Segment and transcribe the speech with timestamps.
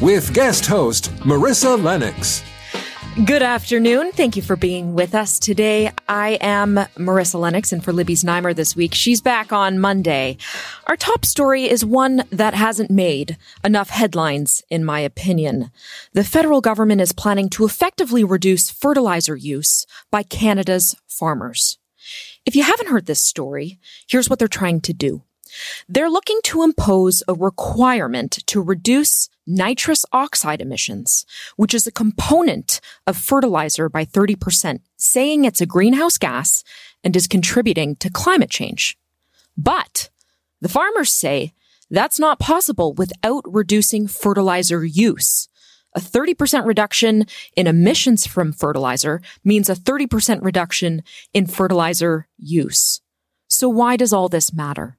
[0.00, 2.42] with guest host Marissa Lennox.
[3.24, 4.10] Good afternoon.
[4.10, 5.92] Thank you for being with us today.
[6.08, 10.36] I am Marissa Lennox, and for Libby's Znaimer this week, she's back on Monday.
[10.88, 15.70] Our top story is one that hasn't made enough headlines, in my opinion.
[16.12, 21.78] The federal government is planning to effectively reduce fertilizer use by Canada's farmers.
[22.44, 25.22] If you haven't heard this story, here's what they're trying to do.
[25.88, 31.26] They're looking to impose a requirement to reduce nitrous oxide emissions,
[31.56, 36.64] which is a component of fertilizer by 30%, saying it's a greenhouse gas
[37.02, 38.96] and is contributing to climate change.
[39.56, 40.10] But
[40.60, 41.52] the farmers say
[41.90, 45.48] that's not possible without reducing fertilizer use.
[45.94, 53.00] A 30% reduction in emissions from fertilizer means a 30% reduction in fertilizer use.
[53.46, 54.98] So why does all this matter?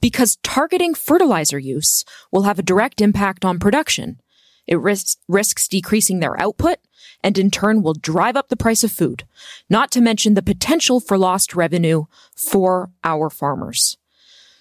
[0.00, 4.20] Because targeting fertilizer use will have a direct impact on production.
[4.66, 6.78] It risks, risks decreasing their output
[7.22, 9.24] and in turn will drive up the price of food,
[9.68, 13.96] not to mention the potential for lost revenue for our farmers.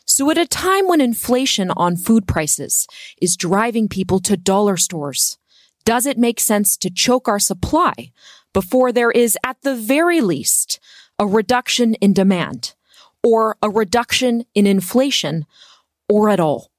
[0.05, 2.87] So at a time when inflation on food prices
[3.21, 5.37] is driving people to dollar stores,
[5.83, 8.11] does it make sense to choke our supply
[8.53, 10.79] before there is at the very least
[11.17, 12.74] a reduction in demand?
[13.25, 15.45] Or a reduction in inflation
[16.07, 16.69] or at all.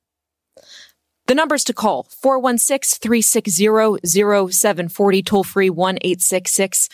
[1.26, 6.88] The numbers to call 416 360 0740, toll free 1 866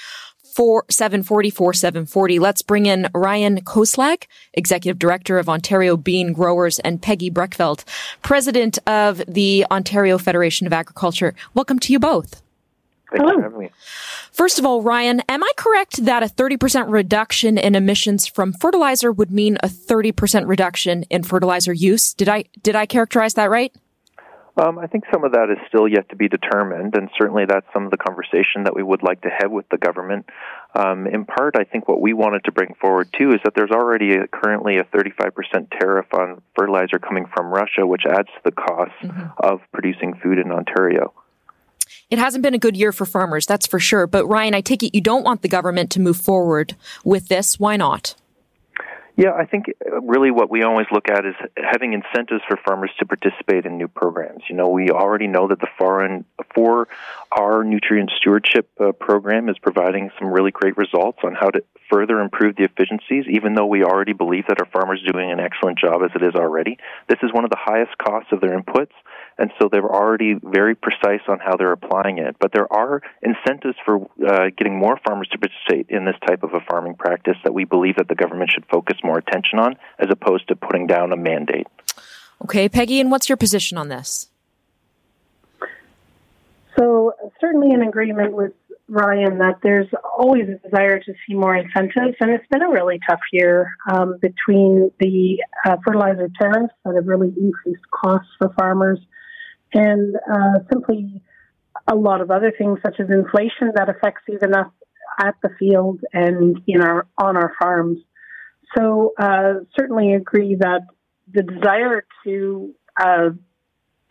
[0.54, 2.38] 740 4740.
[2.38, 7.84] Let's bring in Ryan Koslag, Executive Director of Ontario Bean Growers, and Peggy Brekveld,
[8.22, 11.34] President of the Ontario Federation of Agriculture.
[11.54, 12.42] Welcome to you both.
[13.12, 13.34] Thanks Hello.
[13.34, 13.70] for having me.
[14.32, 19.12] First of all, Ryan, am I correct that a 30% reduction in emissions from fertilizer
[19.12, 22.14] would mean a 30% reduction in fertilizer use?
[22.14, 23.74] Did I did I characterize that right?
[24.56, 27.66] Um, I think some of that is still yet to be determined, and certainly that's
[27.72, 30.26] some of the conversation that we would like to have with the government.
[30.74, 33.70] Um, in part, I think what we wanted to bring forward too is that there's
[33.70, 38.52] already a, currently a 35% tariff on fertilizer coming from Russia, which adds to the
[38.52, 39.28] cost mm-hmm.
[39.38, 41.14] of producing food in Ontario.
[42.10, 44.06] It hasn't been a good year for farmers, that's for sure.
[44.06, 47.58] But Ryan, I take it you don't want the government to move forward with this.
[47.58, 48.14] Why not?
[49.16, 52.90] Yeah, I think uh, really what we always look at is having incentives for farmers
[52.98, 54.42] to participate in new programs.
[54.48, 56.88] You know, we already know that the foreign for
[57.30, 62.20] our nutrient stewardship uh, program is providing some really great results on how to further
[62.20, 65.78] improve the efficiencies, even though we already believe that our farmers are doing an excellent
[65.78, 66.78] job as it is already.
[67.08, 68.92] This is one of the highest costs of their inputs
[69.38, 72.36] and so they're already very precise on how they're applying it.
[72.38, 76.54] But there are incentives for uh, getting more farmers to participate in this type of
[76.54, 80.08] a farming practice that we believe that the government should focus more attention on, as
[80.10, 81.66] opposed to putting down a mandate.
[82.44, 84.28] Okay, Peggy, and what's your position on this?
[86.76, 88.52] So certainly in agreement with
[88.88, 89.88] Ryan that there's
[90.18, 94.18] always a desire to see more incentives, and it's been a really tough year um,
[94.20, 98.98] between the uh, fertilizer tariffs that have really increased costs for farmers
[99.74, 101.22] and uh, simply
[101.86, 104.68] a lot of other things such as inflation that affects even us
[105.20, 107.98] at the field and in our on our farms.
[108.76, 110.82] So uh, certainly agree that
[111.32, 113.30] the desire to uh,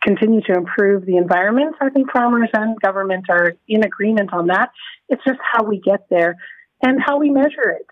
[0.02, 4.70] continue to improve the environment, I think farmers and government are in agreement on that.
[5.08, 6.36] It's just how we get there
[6.82, 7.86] and how we measure it.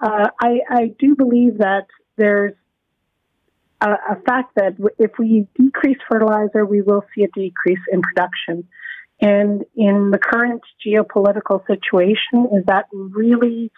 [0.00, 2.54] Uh, I, I do believe that there's
[3.80, 8.66] a, a fact that if we decrease fertilizer, we will see a decrease in production.
[9.20, 13.72] And in the current geopolitical situation, is that really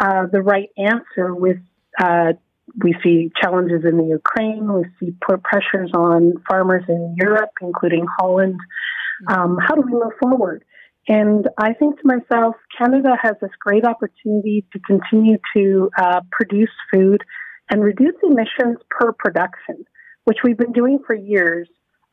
[0.00, 1.34] uh, the right answer?
[1.34, 1.58] With
[1.98, 2.34] uh,
[2.82, 8.58] we see challenges in the Ukraine, we see pressures on farmers in Europe, including Holland.
[9.28, 10.64] Um, how do we move forward?
[11.08, 16.70] And I think to myself, Canada has this great opportunity to continue to uh, produce
[16.92, 17.22] food
[17.72, 19.86] and reduce emissions per production,
[20.24, 21.66] which we've been doing for years.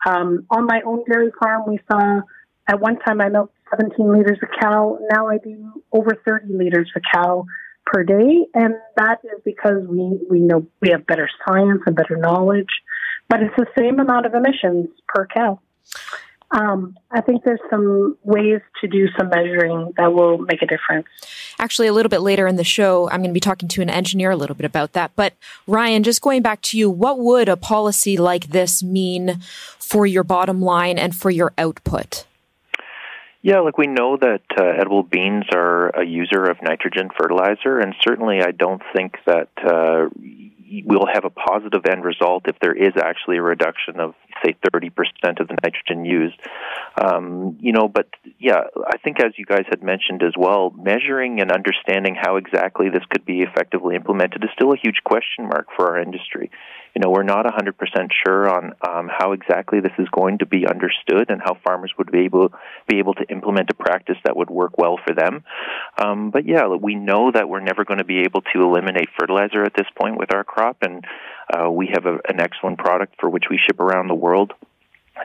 [0.08, 2.22] Um, on my own dairy farm, we saw
[2.70, 4.98] at one time I milked 17 liters a cow.
[5.12, 7.46] Now I do over 30 liters a cow
[7.86, 12.16] per day, and that is because we we know we have better science and better
[12.16, 12.70] knowledge,
[13.28, 15.60] but it's the same amount of emissions per cow.
[16.52, 21.08] Um, I think there's some ways to do some measuring that will make a difference.
[21.60, 23.90] Actually, a little bit later in the show, I'm going to be talking to an
[23.90, 25.12] engineer a little bit about that.
[25.16, 25.34] But
[25.68, 29.40] Ryan, just going back to you, what would a policy like this mean
[29.78, 32.26] for your bottom line and for your output?
[33.42, 37.96] Yeah, like we know that uh, edible beans are a user of nitrogen fertilizer, and
[38.06, 40.10] certainly I don't think that uh,
[40.86, 44.14] we'll have a positive end result if there is actually a reduction of
[44.44, 44.92] say 30%
[45.40, 46.40] of the nitrogen used.
[47.02, 48.08] Um, you know, but
[48.40, 52.90] yeah, I think as you guys had mentioned as well, measuring and understanding how exactly
[52.90, 56.52] this could be effectively implemented is still a huge question mark for our industry.
[56.96, 57.74] You know, we're not 100%
[58.26, 62.12] sure on um, how exactly this is going to be understood and how farmers would
[62.12, 62.52] be able
[62.88, 65.44] be able to implement a practice that would work well for them.
[65.98, 69.64] Um, but yeah, we know that we're never going to be able to eliminate fertilizer
[69.64, 71.06] at this point with our crop, and
[71.54, 74.54] uh, we have a, an excellent product for which we ship around the world.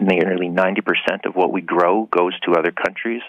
[0.00, 3.22] Nearly 90% of what we grow goes to other countries.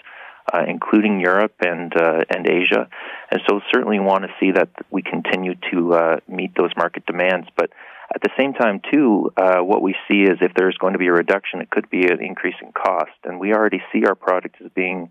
[0.52, 2.88] Uh, including Europe and uh, and Asia,
[3.32, 7.48] and so certainly want to see that we continue to uh, meet those market demands.
[7.56, 7.70] But
[8.16, 11.08] at the same time, too, uh, what we see is if there's going to be
[11.08, 14.56] a reduction, it could be an increase in cost, and we already see our product
[14.64, 15.10] as being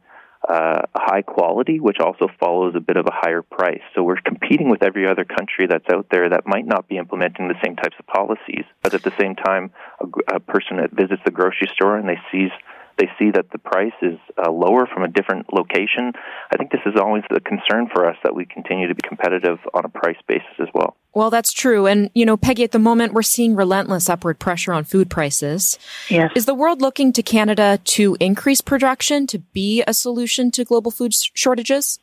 [0.50, 3.82] uh, high quality, which also follows a bit of a higher price.
[3.94, 7.48] So we're competing with every other country that's out there that might not be implementing
[7.48, 9.70] the same types of policies, but at the same time,
[10.02, 12.50] a, a person that visits the grocery store and they sees
[12.98, 16.14] they see that the price is uh, lower from a different location.
[16.52, 19.60] I think this is always the concern for us that we continue to be competitive
[19.74, 20.96] on a price basis as well.
[21.14, 21.88] Well, that's true.
[21.88, 25.78] And, you know, Peggy, at the moment, we're seeing relentless upward pressure on food prices.
[26.10, 26.32] Yes.
[26.36, 30.92] Is the world looking to Canada to increase production to be a solution to global
[30.92, 32.00] food shortages?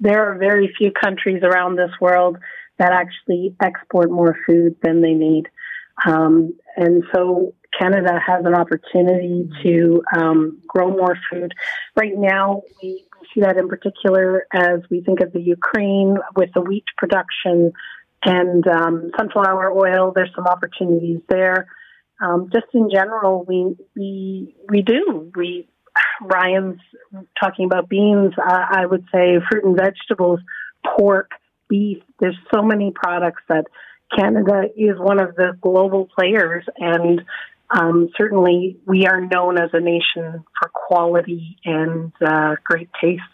[0.00, 2.38] There are very few countries around this world
[2.78, 5.48] that actually export more food than they need.
[6.06, 11.52] Um, and so Canada has an opportunity to um, grow more food.
[11.96, 13.04] Right now, we
[13.34, 17.72] see that in particular as we think of the Ukraine with the wheat production
[18.24, 20.12] and um, sunflower oil.
[20.14, 21.68] There's some opportunities there.
[22.20, 25.32] Um, just in general, we we we do.
[25.34, 25.68] We
[26.20, 26.80] Ryan's
[27.40, 28.32] talking about beans.
[28.38, 30.40] I, I would say fruit and vegetables,
[30.96, 31.30] pork,
[31.68, 31.98] beef.
[32.20, 33.66] There's so many products that
[34.16, 37.22] Canada is one of the global players, and
[37.72, 43.24] um, certainly we are known as a nation for quality and uh, great tastes.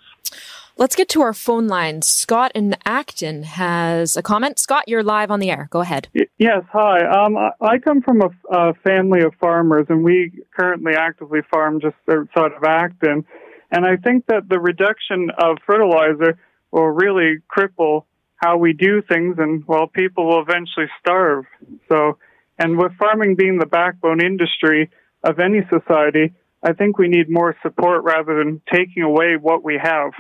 [0.77, 2.07] Let's get to our phone lines.
[2.07, 4.61] Scott in Acton has a comment.
[4.61, 5.67] Scott, you're live on the air.
[5.73, 6.07] Go ahead.
[6.39, 7.05] Yes, hi.
[7.05, 11.97] Um, I come from a, a family of farmers, and we currently actively farm just
[12.09, 13.25] outside of Acton.
[13.73, 16.39] And I think that the reduction of fertilizer
[16.71, 18.05] will really cripple
[18.37, 21.45] how we do things, and well, people will eventually starve.
[21.89, 22.19] So
[22.59, 24.91] and with farming being the backbone industry
[25.23, 26.33] of any society,
[26.63, 30.11] I think we need more support rather than taking away what we have.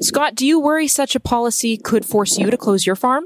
[0.00, 3.24] Scott, do you worry such a policy could force you to close your farm?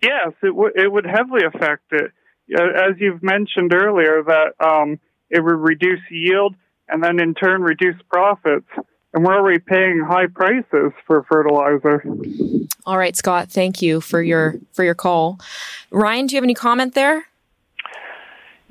[0.00, 0.76] Yes, it would.
[0.76, 2.10] It would heavily affect it,
[2.58, 4.22] as you've mentioned earlier.
[4.22, 4.98] That um,
[5.30, 6.54] it would reduce yield
[6.88, 8.66] and then in turn reduce profits.
[9.14, 12.02] And we're already paying high prices for fertilizer.
[12.86, 13.50] All right, Scott.
[13.50, 15.38] Thank you for your for your call.
[15.90, 17.26] Ryan, do you have any comment there?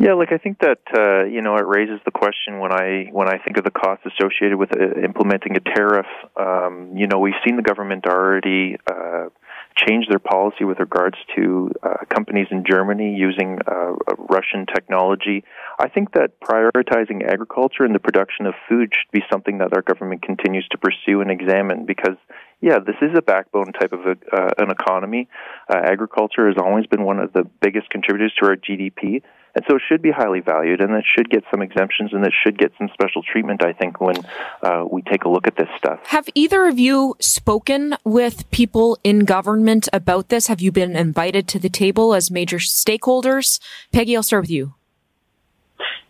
[0.01, 3.29] Yeah, like I think that uh, you know it raises the question when I when
[3.29, 6.07] I think of the costs associated with uh, implementing a tariff.
[6.35, 9.29] Um, you know, we've seen the government already uh,
[9.77, 15.43] change their policy with regards to uh, companies in Germany using uh, Russian technology.
[15.77, 19.83] I think that prioritizing agriculture and the production of food should be something that our
[19.83, 22.17] government continues to pursue and examine because
[22.59, 25.27] yeah, this is a backbone type of a, uh, an economy.
[25.69, 29.21] Uh, agriculture has always been one of the biggest contributors to our GDP,
[29.55, 32.33] and so it should be highly valued, and it should get some exemptions, and it
[32.43, 33.63] should get some special treatment.
[33.63, 34.15] I think when
[34.63, 35.99] uh, we take a look at this stuff.
[36.07, 40.47] Have either of you spoken with people in government about this?
[40.47, 43.59] Have you been invited to the table as major stakeholders?
[43.91, 44.73] Peggy, I'll start with you.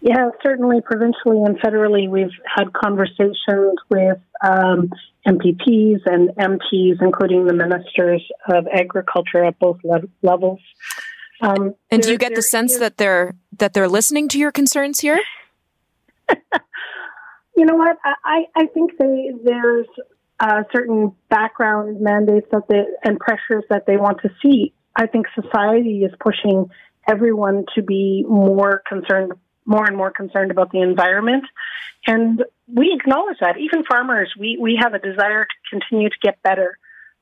[0.01, 4.89] Yeah, certainly provincially and federally, we've had conversations with um,
[5.27, 10.59] MPPs and MPs, including the ministers of agriculture at both le- levels.
[11.41, 14.99] Um, and do you get the sense that they're that they're listening to your concerns
[14.99, 15.19] here?
[17.57, 17.97] you know what?
[18.23, 19.87] I, I think they, there's
[20.39, 24.73] uh, certain background mandates that they, and pressures that they want to see.
[24.95, 26.69] I think society is pushing
[27.07, 29.33] everyone to be more concerned
[29.65, 31.43] more and more concerned about the environment.
[32.07, 33.57] And we acknowledge that.
[33.57, 36.77] Even farmers, we, we have a desire to continue to get better.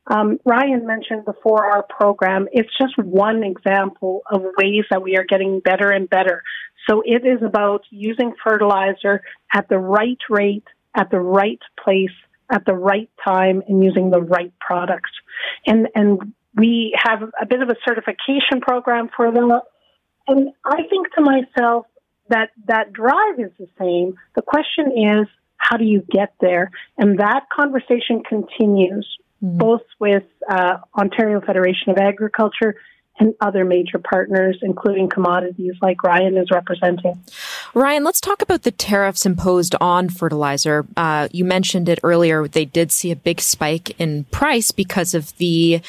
[0.09, 2.47] Um, Ryan mentioned the 4R program.
[2.51, 6.41] It's just one example of ways that we are getting better and better.
[6.89, 9.21] So it is about using fertilizer
[9.53, 12.09] at the right rate, at the right place,
[12.49, 15.11] at the right time, and using the right products.
[15.67, 19.51] And and we have a bit of a certification program for them.
[20.27, 21.85] And I think to myself
[22.29, 24.15] that that drive is the same.
[24.35, 26.71] The question is, how do you get there?
[26.97, 29.07] And that conversation continues
[29.43, 29.57] mm-hmm.
[29.57, 32.75] both with uh, Ontario Federation of Agriculture
[33.19, 37.21] and other major partners, including commodities like Ryan is representing.
[37.73, 40.85] Ryan, let's talk about the tariffs imposed on fertilizer.
[40.95, 42.47] Uh, you mentioned it earlier.
[42.47, 45.81] They did see a big spike in price because of the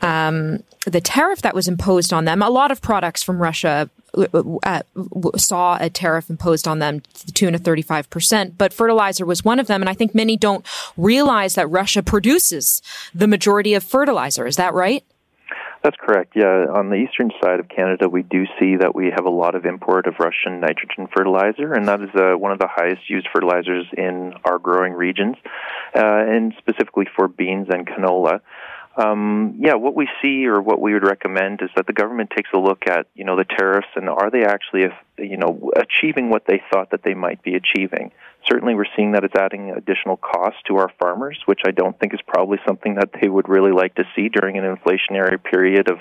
[0.00, 2.42] um, the tariff that was imposed on them.
[2.42, 4.82] A lot of products from Russia uh,
[5.36, 9.58] saw a tariff imposed on them to the tune of 35%, but fertilizer was one
[9.60, 9.82] of them.
[9.82, 10.64] And I think many don't
[10.96, 12.82] realize that Russia produces
[13.14, 14.46] the majority of fertilizer.
[14.46, 15.04] Is that right?
[15.82, 16.32] That's correct.
[16.34, 19.54] Yeah, on the eastern side of Canada, we do see that we have a lot
[19.54, 23.28] of import of Russian nitrogen fertilizer, and that is uh, one of the highest used
[23.32, 25.36] fertilizers in our growing regions,
[25.94, 28.40] uh, and specifically for beans and canola
[28.98, 32.50] um, yeah, what we see or what we would recommend is that the government takes
[32.52, 34.86] a look at you know the tariffs and are they actually
[35.16, 38.10] you know achieving what they thought that they might be achieving.
[38.50, 42.12] Certainly, we're seeing that it's adding additional cost to our farmers, which I don't think
[42.12, 45.98] is probably something that they would really like to see during an inflationary period of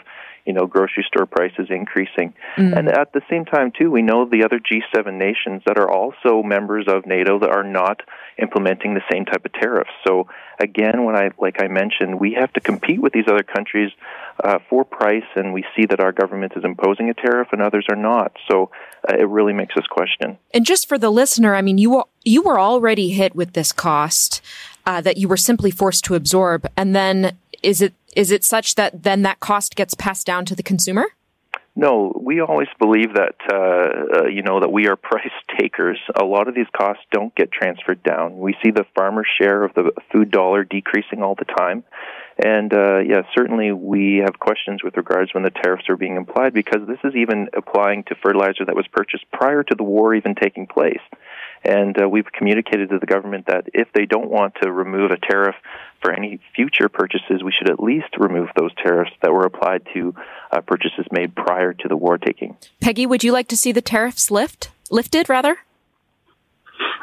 [0.47, 2.75] you know grocery store prices increasing mm.
[2.75, 6.41] and at the same time too we know the other G7 nations that are also
[6.41, 7.99] members of NATO that are not
[8.41, 9.91] implementing the same type of tariffs.
[10.08, 10.27] So
[10.60, 13.91] again when I like I mentioned we have to compete with these other countries
[14.44, 17.86] uh, for price and we see that our government is imposing a tariff and others
[17.89, 18.34] are not.
[18.50, 18.72] So
[19.10, 20.38] uh, it really makes us question.
[20.53, 24.41] And just for the listener I mean you you were already hit with this cost
[24.86, 26.67] uh, that you were simply forced to absorb.
[26.77, 30.56] And then is it is it such that then that cost gets passed down to
[30.56, 31.06] the consumer?
[31.79, 35.29] No, we always believe that uh, uh, you know that we are price
[35.60, 36.00] takers.
[36.19, 38.39] A lot of these costs don't get transferred down.
[38.39, 41.84] We see the farmer's share of the food dollar decreasing all the time,
[42.43, 46.55] and uh, yeah, certainly we have questions with regards when the tariffs are being applied
[46.55, 50.34] because this is even applying to fertilizer that was purchased prior to the war even
[50.34, 51.05] taking place.
[51.63, 55.17] And uh, we've communicated to the government that if they don't want to remove a
[55.17, 55.55] tariff
[56.01, 60.15] for any future purchases, we should at least remove those tariffs that were applied to
[60.51, 62.55] uh, purchases made prior to the war taking.
[62.79, 65.57] Peggy, would you like to see the tariffs lift lifted rather?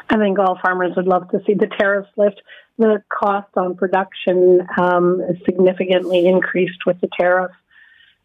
[0.09, 2.41] I think all farmers would love to see the tariffs lift.
[2.77, 7.51] The cost on production um, is significantly increased with the tariff.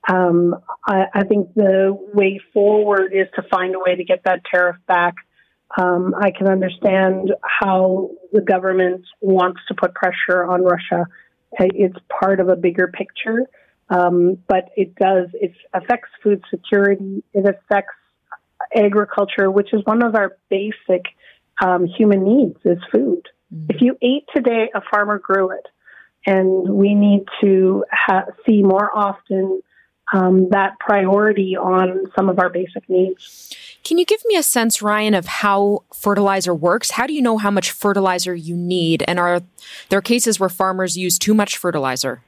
[0.09, 0.57] Um,
[0.87, 4.77] I, I, think the way forward is to find a way to get that tariff
[4.87, 5.15] back
[5.79, 11.07] um, I can understand how the government wants to put pressure on Russia.
[11.59, 13.47] It's part of a bigger picture,
[13.89, 15.29] um, but it does.
[15.35, 17.23] It affects food security.
[17.33, 17.95] It affects
[18.75, 21.05] agriculture, which is one of our basic
[21.63, 23.23] um, human needs: is food.
[23.53, 23.67] Mm-hmm.
[23.71, 25.67] If you ate today, a farmer grew it,
[26.27, 29.63] and we need to ha- see more often
[30.13, 33.55] um, that priority on some of our basic needs.
[33.83, 36.93] Can you give me a sense, Ryan, of how fertilizer works?
[36.93, 39.03] How do you know how much fertilizer you need?
[39.09, 39.43] And are
[39.89, 42.23] there cases where farmers use too much fertilizer?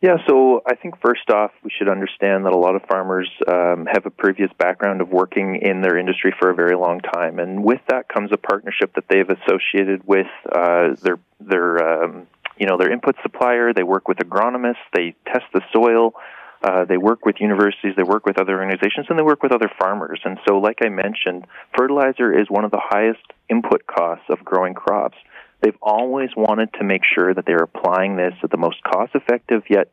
[0.00, 3.88] Yeah, so I think first off, we should understand that a lot of farmers um,
[3.92, 7.64] have a previous background of working in their industry for a very long time, and
[7.64, 12.78] with that comes a partnership that they've associated with uh, their their um, you know
[12.78, 13.72] their input supplier.
[13.72, 14.76] They work with agronomists.
[14.94, 16.14] They test the soil.
[16.62, 19.70] Uh, they work with universities, they work with other organizations, and they work with other
[19.78, 20.20] farmers.
[20.24, 21.46] And so, like I mentioned,
[21.76, 25.16] fertilizer is one of the highest input costs of growing crops.
[25.60, 29.62] They've always wanted to make sure that they're applying this at the most cost effective,
[29.68, 29.90] yet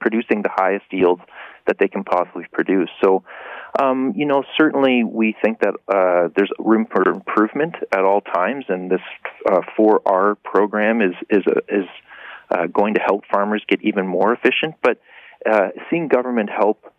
[0.00, 1.22] producing the highest yields
[1.66, 2.90] that they can possibly produce.
[3.02, 3.22] So,
[3.80, 8.66] um, you know, certainly we think that uh, there's room for improvement at all times,
[8.68, 9.00] and this
[9.50, 11.86] uh, 4R program is is is
[12.50, 14.74] uh, going to help farmers get even more efficient.
[14.82, 14.98] But
[15.50, 16.92] uh, seeing government help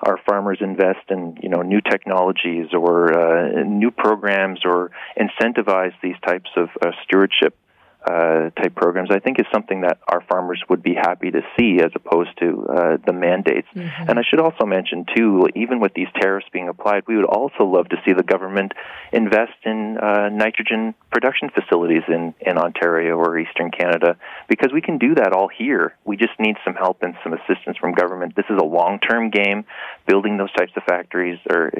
[0.00, 6.16] our farmers invest in you know new technologies or uh, new programs or incentivize these
[6.26, 7.56] types of uh, stewardship
[8.04, 11.80] uh, type programs, I think is something that our farmers would be happy to see
[11.80, 13.68] as opposed to uh, the mandates.
[13.74, 14.08] Mm-hmm.
[14.08, 17.64] And I should also mention, too, even with these tariffs being applied, we would also
[17.64, 18.72] love to see the government
[19.12, 24.16] invest in uh, nitrogen production facilities in, in Ontario or Eastern Canada
[24.48, 25.94] because we can do that all here.
[26.04, 28.34] We just need some help and some assistance from government.
[28.34, 29.66] This is a long term game.
[30.06, 31.70] Building those types of factories are,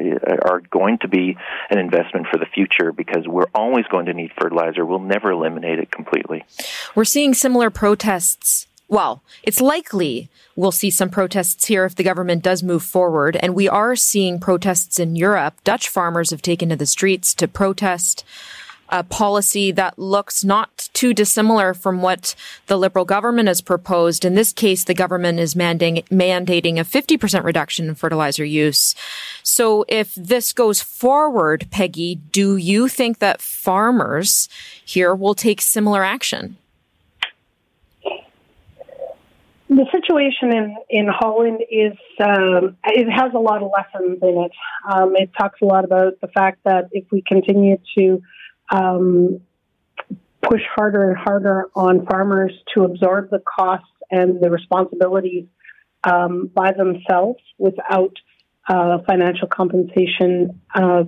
[0.45, 1.37] are going to be
[1.71, 4.85] an investment for the future because we're always going to need fertilizer.
[4.85, 6.45] We'll never eliminate it completely completely.
[6.95, 12.43] We're seeing similar protests well, it's likely we'll see some protests here if the government
[12.43, 13.37] does move forward.
[13.37, 15.55] And we are seeing protests in Europe.
[15.63, 18.25] Dutch farmers have taken to the streets to protest
[18.91, 22.35] a policy that looks not too dissimilar from what
[22.67, 24.25] the Liberal government has proposed.
[24.25, 28.95] In this case, the government is mandating, mandating a 50% reduction in fertilizer use.
[29.43, 34.49] So if this goes forward, Peggy, do you think that farmers
[34.85, 36.57] here will take similar action?
[39.71, 44.53] The situation in, in Holland is, um, it has a lot of lessons in it.
[44.93, 48.21] Um, it talks a lot about the fact that if we continue to
[48.71, 49.41] um,
[50.43, 55.47] push harder and harder on farmers to absorb the costs and the responsibilities
[56.05, 58.15] um, by themselves without
[58.69, 61.05] uh, financial compensation uh,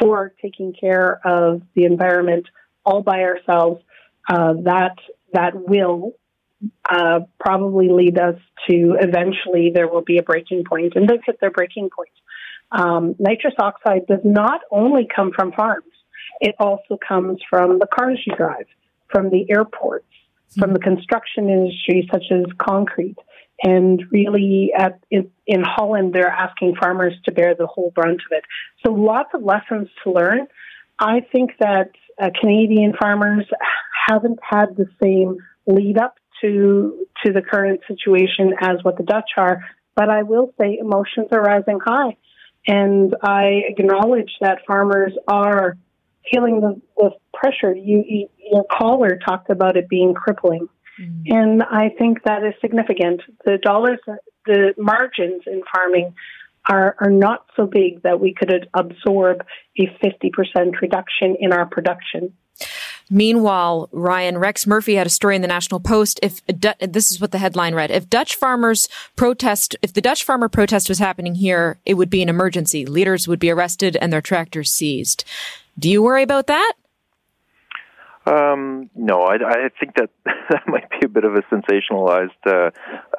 [0.00, 2.46] for taking care of the environment
[2.84, 3.82] all by ourselves,
[4.28, 4.96] uh, that
[5.32, 6.12] that will
[6.88, 8.36] uh, probably lead us
[8.68, 12.10] to eventually there will be a breaking point, and they've hit their breaking point.
[12.70, 15.92] Um, nitrous oxide does not only come from farms;
[16.40, 18.66] it also comes from the cars you drive,
[19.10, 20.06] from the airports,
[20.58, 23.16] from the construction industry, such as concrete.
[23.62, 28.36] And really, at, in, in Holland, they're asking farmers to bear the whole brunt of
[28.36, 28.44] it.
[28.84, 30.46] So, lots of lessons to learn.
[30.98, 31.90] I think that
[32.20, 33.46] uh, Canadian farmers
[34.08, 39.30] haven't had the same lead up to to the current situation as what the Dutch
[39.36, 39.64] are.
[39.94, 42.16] But I will say emotions are rising high,
[42.66, 45.78] and I acknowledge that farmers are
[46.30, 47.74] feeling the, the pressure.
[47.74, 50.68] You, you, your caller talked about it being crippling,
[51.00, 51.32] mm-hmm.
[51.36, 53.22] and I think that is significant.
[53.44, 53.98] The dollars,
[54.46, 56.14] the margins in farming.
[56.68, 59.44] Are, are not so big that we could absorb
[59.78, 62.32] a 50% reduction in our production.
[63.08, 66.18] Meanwhile, Ryan Rex Murphy had a story in the National Post.
[66.22, 70.48] If this is what the headline read: If Dutch farmers protest, if the Dutch farmer
[70.48, 72.84] protest was happening here, it would be an emergency.
[72.84, 75.24] Leaders would be arrested and their tractors seized.
[75.78, 76.72] Do you worry about that?
[78.26, 80.10] Um, no, I, I think that
[80.50, 82.70] that might be a bit of a sensationalized uh,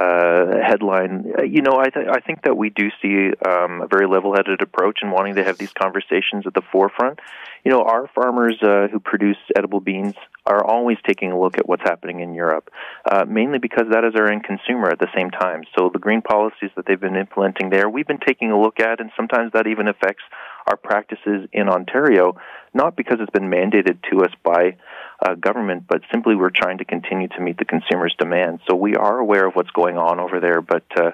[0.04, 1.32] uh, headline.
[1.50, 5.00] You know, I, th- I think that we do see um, a very level-headed approach
[5.02, 7.20] in wanting to have these conversations at the forefront.
[7.68, 10.14] You know, our farmers uh, who produce edible beans
[10.46, 12.70] are always taking a look at what's happening in Europe,
[13.12, 15.64] uh, mainly because that is our end consumer at the same time.
[15.78, 19.02] So the green policies that they've been implementing there, we've been taking a look at,
[19.02, 20.24] and sometimes that even affects
[20.66, 22.38] our practices in Ontario,
[22.74, 24.78] not because it's been mandated to us by
[25.26, 28.60] uh, government, but simply we're trying to continue to meet the consumer's demand.
[28.70, 31.12] So we are aware of what's going on over there, but uh,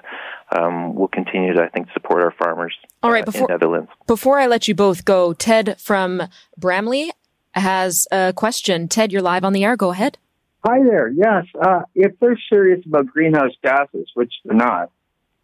[0.54, 3.90] um, we'll continue to, I think, support our farmers All right, before, in Netherlands.
[4.06, 6.22] Before I let you both go, Ted from
[6.58, 7.12] Bramley
[7.54, 8.88] has a question.
[8.88, 9.76] Ted, you're live on the air.
[9.76, 10.18] Go ahead.
[10.66, 11.08] Hi there.
[11.08, 14.90] Yes, uh, if they're serious about greenhouse gases, which they're not,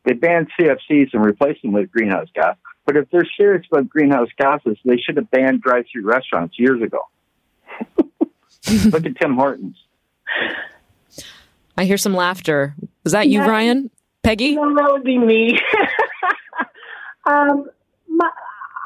[0.05, 2.57] they banned CFCs and replaced them with greenhouse gas.
[2.87, 7.01] But if they're serious about greenhouse gases, they should have banned drive-through restaurants years ago.
[8.87, 9.77] Look at Tim Hortons.
[11.77, 12.75] I hear some laughter.
[13.05, 13.90] Was that you, Ryan?
[14.23, 14.55] Peggy?
[14.55, 15.59] No, that would be me.
[17.27, 17.64] um,
[18.07, 18.31] my,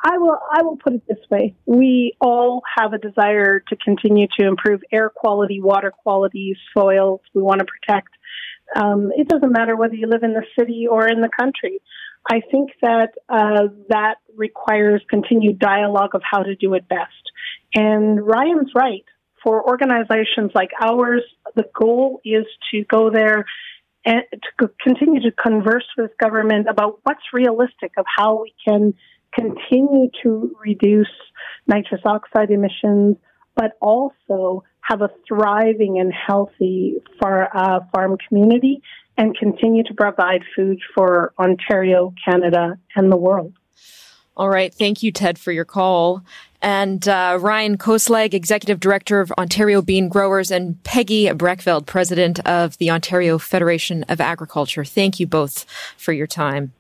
[0.05, 0.39] I will.
[0.53, 4.83] I will put it this way: we all have a desire to continue to improve
[4.93, 7.21] air quality, water quality, soils.
[7.35, 8.11] We want to protect.
[8.77, 11.81] Um, it doesn't matter whether you live in the city or in the country.
[12.31, 17.11] I think that uh, that requires continued dialogue of how to do it best.
[17.75, 19.05] And Ryan's right.
[19.45, 21.23] For organizations like ours,
[21.55, 23.45] the goal is to go there
[24.07, 28.95] and to continue to converse with government about what's realistic of how we can
[29.35, 31.11] continue to reduce
[31.67, 33.17] nitrous oxide emissions,
[33.55, 38.83] but also have a thriving and healthy far, uh, farm community
[39.17, 43.53] and continue to provide food for Ontario, Canada, and the world.
[44.37, 44.75] All right.
[44.75, 46.25] Thank you, Ted, for your call.
[46.64, 52.79] And uh, Ryan Koslag, Executive Director of Ontario Bean Growers, and Peggy Brekveld, President of
[52.79, 54.83] the Ontario Federation of Agriculture.
[54.83, 55.66] Thank you both
[55.98, 56.72] for your time.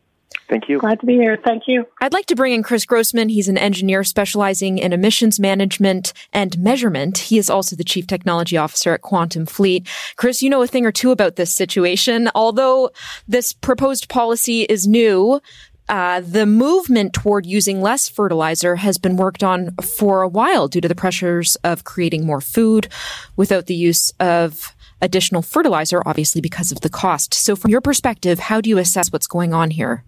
[0.48, 0.78] Thank you.
[0.78, 1.38] Glad to be here.
[1.42, 1.86] Thank you.
[2.00, 3.28] I'd like to bring in Chris Grossman.
[3.28, 7.18] He's an engineer specializing in emissions management and measurement.
[7.18, 9.86] He is also the chief technology officer at Quantum Fleet.
[10.16, 12.30] Chris, you know a thing or two about this situation.
[12.34, 12.90] Although
[13.28, 15.40] this proposed policy is new,
[15.88, 20.80] uh, the movement toward using less fertilizer has been worked on for a while due
[20.80, 22.88] to the pressures of creating more food
[23.36, 27.34] without the use of additional fertilizer, obviously because of the cost.
[27.34, 30.04] So, from your perspective, how do you assess what's going on here?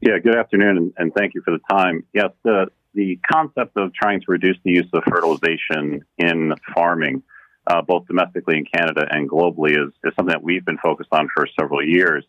[0.00, 2.04] Yeah, good afternoon, and, thank you for the time.
[2.12, 7.22] Yes, the, the concept of trying to reduce the use of fertilization in farming,
[7.66, 11.28] uh, both domestically in Canada and globally, is, is something that we've been focused on
[11.34, 12.24] for several years.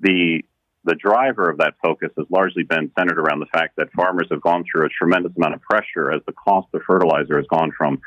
[0.00, 0.42] The
[0.84, 4.40] the driver of that focus has largely been centered around the fact that farmers have
[4.40, 8.00] gone through a tremendous amount of pressure as the cost of fertilizer has gone from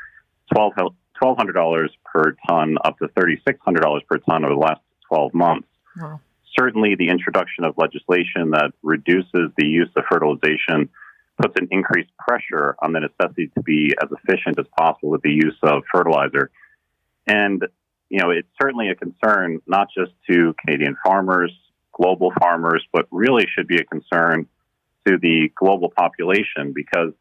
[0.54, 5.68] $1,200 per ton up to $3,600 per ton over the last 12 months.
[5.96, 6.20] Wow.
[6.58, 10.88] Certainly, the introduction of legislation that reduces the use of fertilization
[11.40, 15.32] puts an increased pressure on the necessity to be as efficient as possible with the
[15.32, 16.50] use of fertilizer.
[17.26, 17.66] And,
[18.08, 21.52] you know, it's certainly a concern not just to Canadian farmers,
[21.94, 24.46] global farmers, but really should be a concern
[25.06, 27.12] to the global population because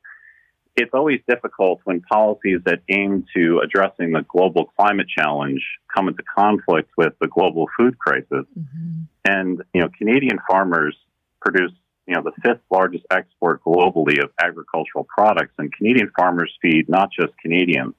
[0.75, 5.61] it's always difficult when policies that aim to addressing the global climate challenge
[5.93, 8.45] come into conflict with the global food crisis.
[8.57, 9.01] Mm-hmm.
[9.25, 10.95] And, you know, Canadian farmers
[11.41, 11.71] produce
[12.07, 17.09] you know, the fifth largest export globally of agricultural products, and Canadian farmers feed not
[17.17, 17.93] just Canadians,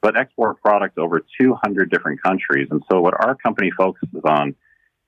[0.00, 2.68] but export products over 200 different countries.
[2.70, 4.56] And so, what our company focuses on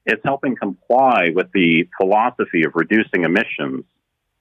[0.06, 3.84] is helping comply with the philosophy of reducing emissions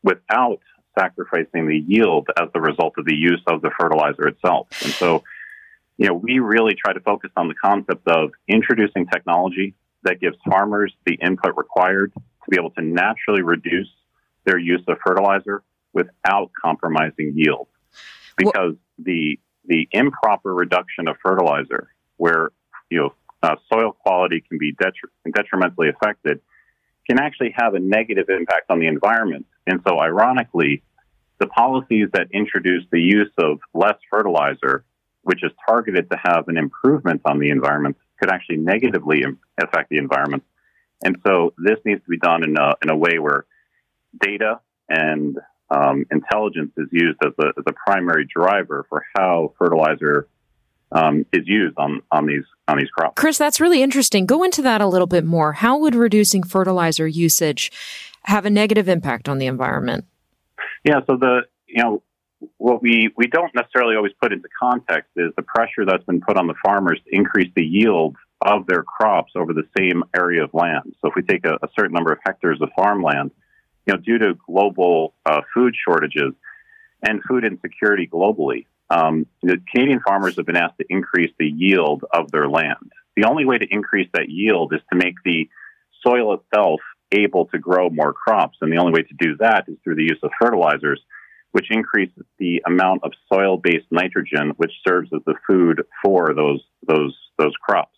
[0.04, 0.60] without
[0.98, 4.68] sacrificing the yield as the result of the use of the fertilizer itself.
[4.84, 5.24] And so,
[5.98, 9.74] you know, we really try to focus on the concept of introducing technology
[10.04, 13.90] that gives farmers the input required to be able to naturally reduce
[14.46, 17.68] their use of fertilizer without compromising yield.
[18.38, 22.50] Because well, the the improper reduction of fertilizer, where
[22.90, 23.14] you know
[23.44, 26.40] uh, soil quality can be detri- detrimentally affected,
[27.08, 29.46] can actually have a negative impact on the environment.
[29.68, 30.82] And so, ironically,
[31.40, 34.86] the policies that introduce the use of less fertilizer,
[35.22, 39.24] which is targeted to have an improvement on the environment, could actually negatively
[39.60, 40.44] affect the environment
[41.04, 43.46] and so this needs to be done in a, in a way where
[44.22, 45.38] data and
[45.70, 50.28] um, intelligence is used as a, as a primary driver for how fertilizer
[50.94, 53.20] um, is used on, on these on these crops.
[53.20, 54.26] Chris, that's really interesting.
[54.26, 55.54] Go into that a little bit more.
[55.54, 57.72] How would reducing fertilizer usage
[58.24, 60.06] have a negative impact on the environment?
[60.86, 62.04] Yeah, so the you know
[62.58, 66.38] what we we don't necessarily always put into context is the pressure that's been put
[66.38, 70.54] on the farmers to increase the yield of their crops over the same area of
[70.54, 70.96] land.
[71.02, 73.32] So if we take a, a certain number of hectares of farmland,
[73.86, 76.34] you know, due to global uh, food shortages
[77.02, 82.04] and food insecurity globally, um, the Canadian farmers have been asked to increase the yield
[82.12, 82.92] of their land.
[83.16, 85.50] The only way to increase that yield is to make the
[86.06, 86.80] soil itself
[87.12, 90.04] able to grow more crops, and the only way to do that is through the
[90.04, 91.00] use of fertilizers,
[91.52, 97.16] which increases the amount of soil-based nitrogen, which serves as the food for those those
[97.38, 97.94] those crops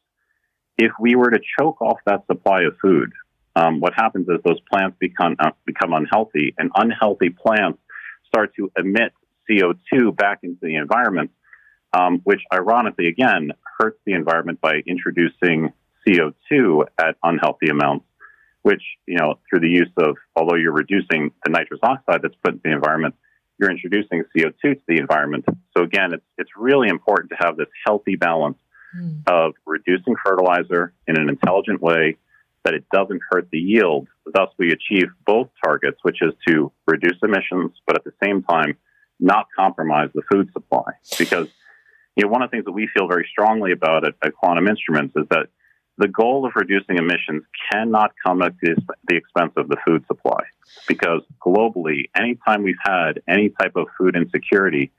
[0.78, 3.12] if we were to choke off that supply of food,
[3.56, 7.80] um, what happens is those plants become uh, become unhealthy, and unhealthy plants
[8.28, 9.14] start to emit
[9.50, 11.32] CO2 back into the environment,
[11.94, 15.72] um, which ironically again hurts the environment by introducing
[16.08, 18.06] CO2 at unhealthy amounts.
[18.62, 22.56] Which you know through the use of although you're reducing the nitrous oxide that's put
[22.56, 23.14] in the environment,
[23.60, 25.46] you're introducing CO2 to the environment.
[25.78, 28.58] So again, it's it's really important to have this healthy balance
[28.98, 29.22] mm.
[29.28, 32.18] of reducing fertilizer in an intelligent way
[32.64, 34.08] that it doesn't hurt the yield.
[34.26, 38.76] Thus, we achieve both targets, which is to reduce emissions, but at the same time,
[39.20, 40.92] not compromise the food supply.
[41.18, 41.48] Because
[42.16, 44.68] you know, one of the things that we feel very strongly about at, at Quantum
[44.68, 45.48] Instruments is that
[45.98, 50.44] the goal of reducing emissions cannot come at the expense of the food supply.
[50.88, 54.92] Because globally, anytime we've had any type of food insecurity,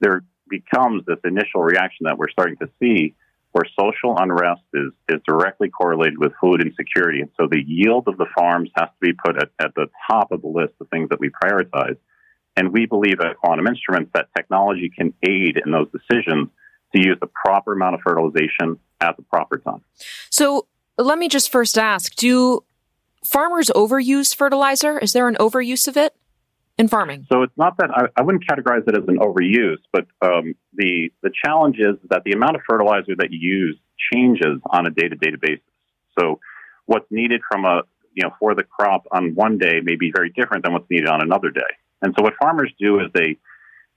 [0.00, 3.14] there becomes this initial reaction that we're starting to see
[3.52, 7.22] where social unrest is, is directly correlated with food insecurity.
[7.22, 10.30] And so the yield of the farms has to be put at, at the top
[10.30, 11.96] of the list of things that we prioritize.
[12.56, 16.48] And we believe at Quantum Instruments that technology can aid in those decisions
[16.94, 19.82] to use the proper amount of fertilization at the proper time.
[20.30, 20.66] So
[20.96, 22.64] let me just first ask do
[23.24, 24.98] farmers overuse fertilizer?
[24.98, 26.14] Is there an overuse of it?
[26.78, 27.26] in farming?
[27.30, 31.10] So it's not that I, I wouldn't categorize it as an overuse, but um, the
[31.22, 33.78] the challenge is that the amount of fertilizer that you use
[34.12, 35.62] changes on a day to day basis.
[36.18, 36.40] So
[36.86, 37.82] what's needed from a
[38.14, 41.08] you know for the crop on one day may be very different than what's needed
[41.08, 41.62] on another day.
[42.06, 43.36] And so what farmers do is they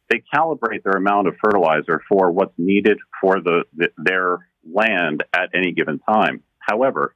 [0.09, 5.49] they calibrate their amount of fertilizer for what's needed for the, the their land at
[5.53, 6.41] any given time.
[6.57, 7.15] However,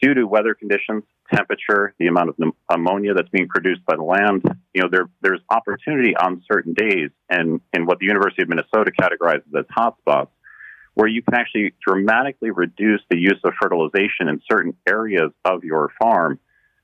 [0.00, 1.02] due to weather conditions,
[1.34, 2.36] temperature, the amount of
[2.72, 4.42] ammonia that's being produced by the land.
[4.72, 8.90] You know, there, there's opportunity on certain days and in what the University of Minnesota
[8.90, 10.28] categorizes as hotspots,
[10.94, 15.90] where you can actually dramatically reduce the use of fertilization in certain areas of your
[16.00, 16.38] farm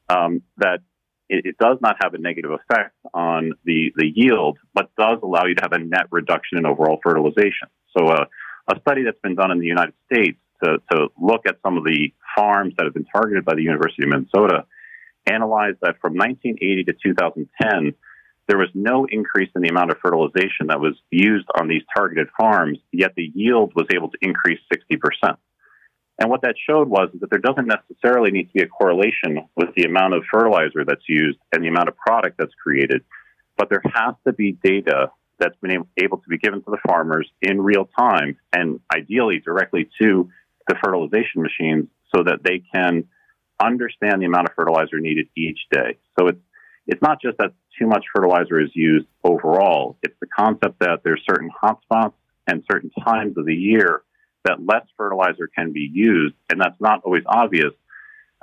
[0.09, 0.81] um, that
[1.29, 5.45] it, it, does not have a negative effect on the, the yield, but does allow
[5.47, 7.69] you to have a net reduction in overall fertilization.
[7.97, 8.25] So, uh,
[8.69, 11.85] a study that's been done in the United States to, to look at some of
[11.85, 14.65] the farms that have been targeted by the University of Minnesota
[15.27, 17.95] analyzed that from 1980 to 2010,
[18.49, 22.29] there was no increase in the amount of fertilization that was used on these targeted
[22.39, 25.37] farms, yet the yield was able to increase 60%.
[26.19, 29.75] And what that showed was that there doesn't necessarily need to be a correlation with
[29.77, 33.05] the amount of fertilizer that's used and the amount of product that's created,
[33.57, 37.29] but there has to be data that's been able to be given to the farmers
[37.43, 40.31] in real time and ideally directly to
[40.69, 43.05] the fertilization machines so that they can
[43.63, 45.99] understand the amount of fertilizer needed each day.
[46.19, 46.41] So it's
[46.89, 49.99] it's not just that too much fertilizer is used overall.
[50.03, 52.13] It's the concept that there's certain hotspots
[52.47, 54.03] and certain times of the year
[54.47, 57.73] that less fertilizer can be used, and that's not always obvious.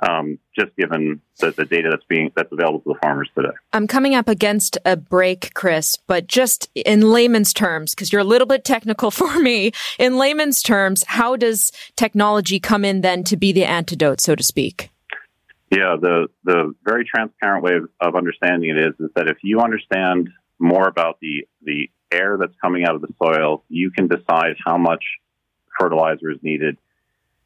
[0.00, 3.54] Um, just given the, the data that's being that's available to the farmers today.
[3.72, 8.24] I'm coming up against a break, Chris, but just in layman's terms, because you're a
[8.24, 9.70] little bit technical for me.
[9.98, 14.42] In layman's terms, how does technology come in then to be the antidote, so to
[14.42, 14.90] speak?
[15.70, 19.60] Yeah, the the very transparent way of, of understanding it is is that if you
[19.60, 24.56] understand more about the the air that's coming out of the soil, you can decide
[24.64, 25.02] how much
[25.78, 26.76] fertilizer is needed.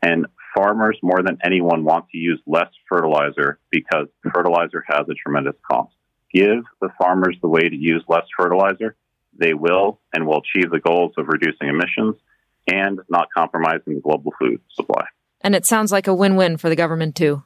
[0.03, 5.57] And farmers, more than anyone, want to use less fertilizer because fertilizer has a tremendous
[5.71, 5.95] cost.
[6.33, 8.95] Give the farmers the way to use less fertilizer,
[9.39, 12.17] they will and will achieve the goals of reducing emissions
[12.67, 15.05] and not compromising the global food supply.
[15.41, 17.43] And it sounds like a win win for the government, too.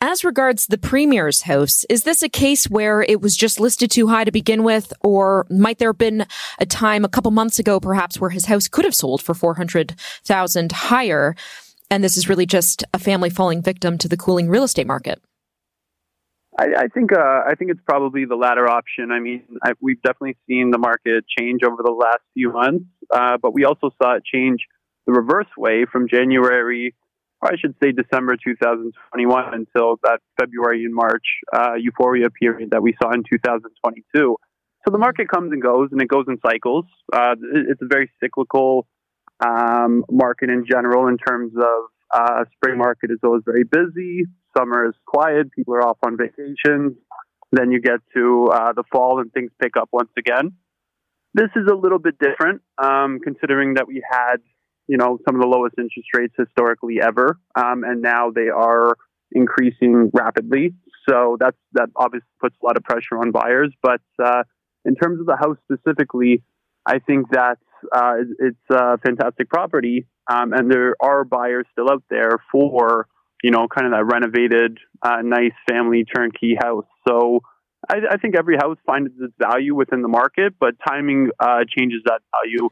[0.00, 4.06] As regards the Premier's house, is this a case where it was just listed too
[4.06, 6.26] high to begin with, or might there have been
[6.58, 10.72] a time a couple months ago, perhaps, where his house could have sold for 400,000
[10.72, 11.36] higher?
[11.90, 15.20] And this is really just a family falling victim to the cooling real estate market?
[16.58, 19.10] I, I think uh, I think it's probably the latter option.
[19.12, 23.38] I mean, I, we've definitely seen the market change over the last few months, uh,
[23.40, 24.60] but we also saw it change
[25.06, 26.94] the reverse way from January,
[27.40, 32.82] or I should say December 2021, until that February and March uh, euphoria period that
[32.82, 34.36] we saw in 2022.
[34.84, 36.84] So the market comes and goes, and it goes in cycles.
[37.12, 37.36] Uh,
[37.68, 38.86] it's a very cyclical
[39.44, 44.24] um, market in general in terms of uh, spring market is always very busy.
[44.56, 45.50] Summer is quiet.
[45.52, 46.96] People are off on vacations.
[47.52, 50.52] Then you get to uh, the fall and things pick up once again.
[51.34, 54.38] This is a little bit different, um, considering that we had,
[54.88, 58.96] you know, some of the lowest interest rates historically ever, um, and now they are
[59.30, 60.74] increasing rapidly.
[61.08, 63.72] So that's that obviously puts a lot of pressure on buyers.
[63.80, 64.42] But uh,
[64.84, 66.42] in terms of the house specifically,
[66.84, 67.58] I think that
[67.92, 73.06] uh, it's a fantastic property, um, and there are buyers still out there for
[73.42, 76.86] you know kind of that renovated, uh, nice family turnkey house.
[77.06, 77.40] So
[77.88, 82.02] I, I, think every house finds its value within the market, but timing uh, changes
[82.04, 82.68] that value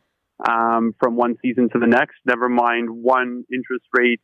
[0.49, 2.17] um, from one season to the next.
[2.27, 4.21] Never mind one interest rate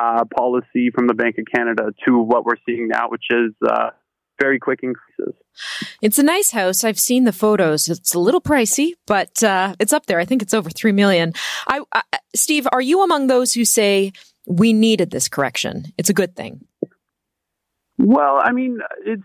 [0.00, 3.90] uh, policy from the Bank of Canada to what we're seeing now, which is uh,
[4.38, 5.34] very quick increases.
[6.02, 6.84] It's a nice house.
[6.84, 7.88] I've seen the photos.
[7.88, 10.18] It's a little pricey, but uh, it's up there.
[10.18, 11.32] I think it's over three million.
[11.66, 12.02] I, I,
[12.34, 14.12] Steve, are you among those who say
[14.46, 15.92] we needed this correction?
[15.98, 16.64] It's a good thing.
[17.98, 19.22] Well, I mean, it's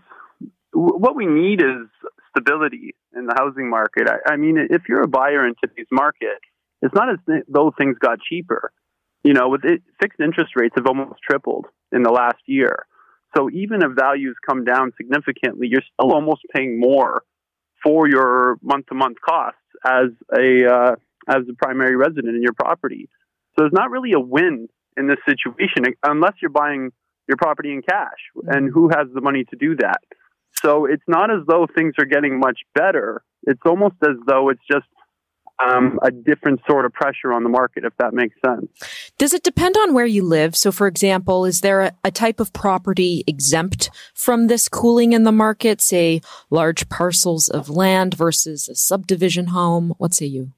[0.72, 1.86] what we need is
[2.30, 4.08] stability in the housing market.
[4.08, 6.40] I, I mean, if you're a buyer in today's market,
[6.82, 8.72] it's not as though things got cheaper.
[9.22, 12.86] You know, with it, fixed interest rates have almost tripled in the last year.
[13.36, 17.22] So even if values come down significantly, you're still almost paying more
[17.82, 20.96] for your month-to-month costs as a uh,
[21.28, 23.08] as a primary resident in your property.
[23.54, 26.92] So there's not really a win in this situation unless you're buying
[27.28, 28.18] your property in cash.
[28.46, 30.00] And who has the money to do that?
[30.62, 33.22] So it's not as though things are getting much better.
[33.42, 34.86] It's almost as though it's just
[35.62, 38.66] um, a different sort of pressure on the market, if that makes sense.
[39.18, 40.56] Does it depend on where you live?
[40.56, 45.22] So, for example, is there a, a, type of property exempt from this cooling in
[45.22, 49.94] the market, say large parcels of land versus a subdivision home?
[49.98, 50.52] What say you?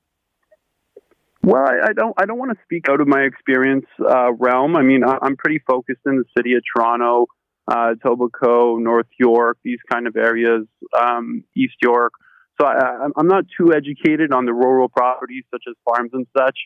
[1.42, 2.14] Well, I, I don't.
[2.18, 4.76] I don't want to speak out of my experience uh, realm.
[4.76, 7.26] I mean, I, am pretty focused in the city of Toronto,
[7.68, 10.66] uh, Etobicoke, North York, these kind of areas,
[10.98, 12.12] um, East York.
[12.60, 16.58] So I, I'm not too educated on the rural properties such as farms and such.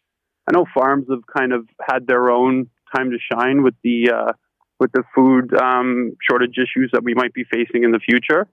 [0.49, 4.33] I know farms have kind of had their own time to shine with the uh,
[4.79, 8.49] with the food um, shortage issues that we might be facing in the future.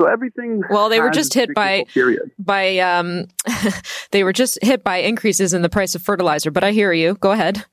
[0.00, 0.62] So everything.
[0.70, 2.30] Well, they were just hit by period.
[2.38, 3.26] by um,
[4.12, 6.50] they were just hit by increases in the price of fertilizer.
[6.50, 7.14] But I hear you.
[7.14, 7.64] Go ahead.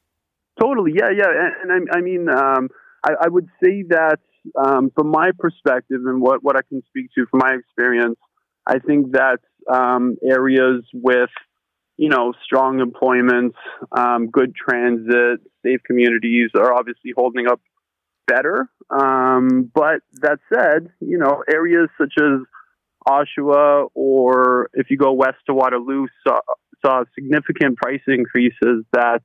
[0.60, 0.92] Totally.
[0.94, 1.10] Yeah.
[1.16, 1.26] Yeah.
[1.30, 2.70] And, and I, I, mean, um,
[3.06, 4.20] I, I, would say that
[4.58, 8.18] um, from my perspective and what what I can speak to from my experience,
[8.68, 9.40] I think that
[9.72, 11.30] um, areas with
[11.98, 13.56] you know strong employment,
[13.92, 17.62] um, good transit, safe communities are obviously holding up
[18.28, 18.70] better.
[18.90, 22.42] Um, but that said, you know areas such as
[23.08, 26.40] Oshawa or if you go west to Waterloo saw,
[26.86, 29.22] saw significant price increases that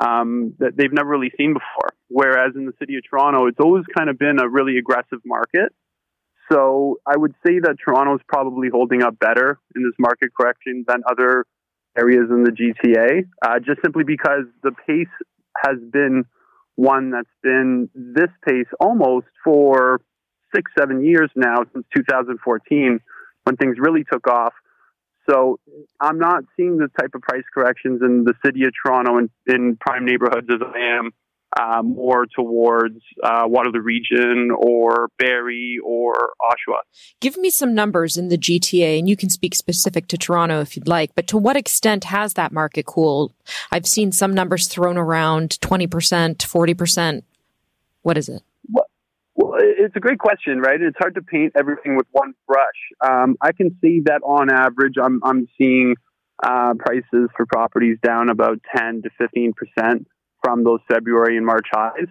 [0.00, 1.94] um, that they've never really seen before.
[2.08, 5.72] Whereas in the city of Toronto, it's always kind of been a really aggressive market.
[6.50, 10.84] So I would say that Toronto is probably holding up better in this market correction
[10.86, 11.44] than other
[11.96, 15.06] areas in the GTA, uh, just simply because the pace
[15.64, 16.24] has been
[16.74, 20.00] one that's been this pace almost for
[20.54, 22.98] six, seven years now since 2014
[23.44, 24.54] when things really took off.
[25.28, 25.60] So
[26.00, 29.76] I'm not seeing the type of price corrections in the city of Toronto and in
[29.80, 31.12] prime neighborhoods as I am
[31.58, 36.80] uh, more towards uh, Waterloo Region or Barrie or Oshawa.
[37.20, 40.76] Give me some numbers in the GTA, and you can speak specific to Toronto if
[40.76, 41.14] you'd like.
[41.14, 43.32] But to what extent has that market cooled?
[43.70, 45.88] I've seen some numbers thrown around 20%,
[46.36, 47.22] 40%.
[48.02, 48.42] What is it?
[48.70, 48.86] Well,
[49.34, 50.80] well, it's a great question, right?
[50.80, 52.60] It's hard to paint everything with one brush.
[53.00, 55.94] Um, I can see that on average, I'm, I'm seeing
[56.42, 60.08] uh, prices for properties down about 10 to 15 percent
[60.42, 62.08] from those February and March highs.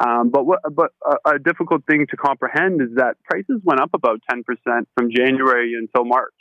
[0.00, 3.90] Um, but what, but a, a, difficult thing to comprehend is that prices went up
[3.92, 4.42] about 10%
[4.96, 6.32] from January until March.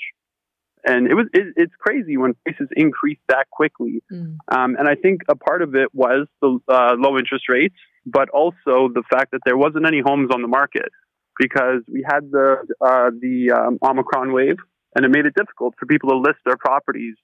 [0.86, 4.02] And it was it, it's crazy when prices increase that quickly.
[4.12, 4.38] Mm.
[4.52, 8.30] Um, and I think a part of it was the uh, low interest rates, but
[8.30, 10.90] also the fact that there wasn't any homes on the market
[11.38, 14.58] because we had the uh, the um, Omicron wave,
[14.96, 17.16] and it made it difficult for people to list their properties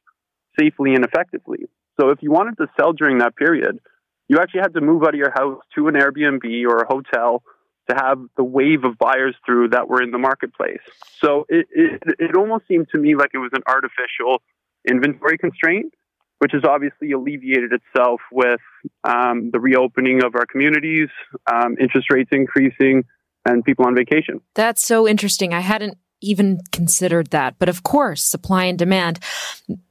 [0.59, 1.65] safely and effectively.
[1.99, 3.79] So if you wanted to sell during that period,
[4.27, 7.43] you actually had to move out of your house to an Airbnb or a hotel
[7.89, 10.81] to have the wave of buyers through that were in the marketplace.
[11.19, 14.41] So it, it, it almost seemed to me like it was an artificial
[14.87, 15.93] inventory constraint,
[16.39, 18.59] which has obviously alleviated itself with
[19.03, 21.09] um, the reopening of our communities,
[21.51, 23.05] um, interest rates increasing,
[23.45, 24.41] and people on vacation.
[24.55, 25.53] That's so interesting.
[25.53, 27.55] I hadn't even considered that.
[27.59, 29.19] But of course, supply and demand.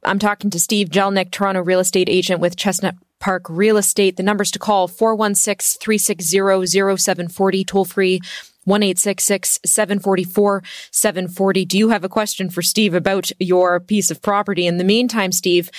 [0.03, 4.17] I'm talking to Steve Jelnick, Toronto real estate agent with Chestnut Park Real Estate.
[4.17, 8.21] The numbers to call 416 360 0740, toll free
[8.67, 11.65] 1 744 740.
[11.65, 14.67] Do you have a question for Steve about your piece of property?
[14.67, 15.71] In the meantime, Steve,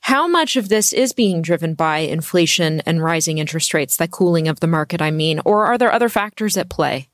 [0.00, 4.48] how much of this is being driven by inflation and rising interest rates, that cooling
[4.48, 7.08] of the market, I mean, or are there other factors at play?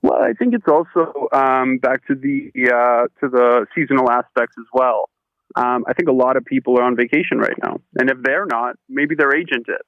[0.00, 4.66] Well, I think it's also um, back to the uh, to the seasonal aspects as
[4.72, 5.08] well.
[5.56, 8.46] Um, I think a lot of people are on vacation right now, and if they're
[8.46, 9.86] not, maybe their agent is.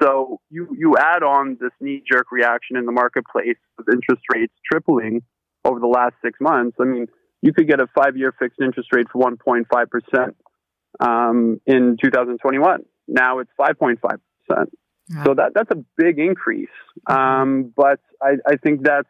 [0.00, 4.52] So you you add on this knee jerk reaction in the marketplace with interest rates
[4.70, 5.22] tripling
[5.64, 6.76] over the last six months.
[6.80, 7.06] I mean,
[7.42, 10.36] you could get a five year fixed interest rate for 1.5 percent
[11.00, 12.80] um, in 2021.
[13.08, 14.70] Now it's 5.5 percent.
[15.24, 16.68] So that that's a big increase.
[17.06, 19.08] Um, but I, I think that's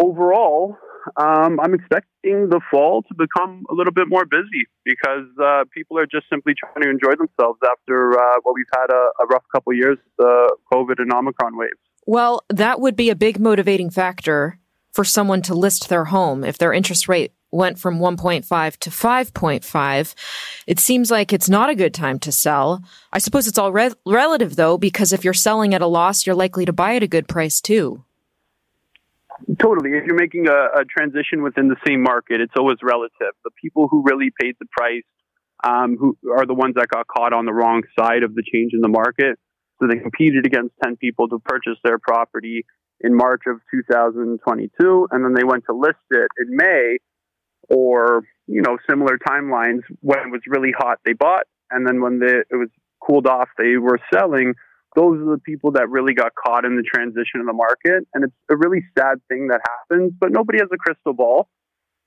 [0.00, 0.76] overall,
[1.16, 5.98] um, I'm expecting the fall to become a little bit more busy because uh, people
[5.98, 9.44] are just simply trying to enjoy themselves after uh, what we've had a, a rough
[9.52, 11.78] couple years, the COVID and Omicron waves.
[12.06, 14.58] Well, that would be a big motivating factor
[14.92, 20.14] for someone to list their home if their interest rate went from 1.5 to 5.5.
[20.66, 22.82] It seems like it's not a good time to sell.
[23.12, 26.34] I suppose it's all re- relative though, because if you're selling at a loss, you're
[26.34, 28.04] likely to buy at a good price too.
[29.60, 29.90] Totally.
[29.90, 33.34] If you're making a, a transition within the same market, it's always relative.
[33.44, 35.04] The people who really paid the price,
[35.64, 38.72] um, who are the ones that got caught on the wrong side of the change
[38.72, 39.38] in the market.
[39.80, 42.64] So they competed against 10 people to purchase their property
[43.00, 46.96] in March of 2022, and then they went to list it in May
[47.68, 52.20] or, you know, similar timelines when it was really hot, they bought, and then when
[52.20, 52.68] the, it was
[53.06, 54.54] cooled off, they were selling.
[54.96, 58.08] Those are the people that really got caught in the transition of the market.
[58.12, 61.48] And it's a really sad thing that happens, but nobody has a crystal ball.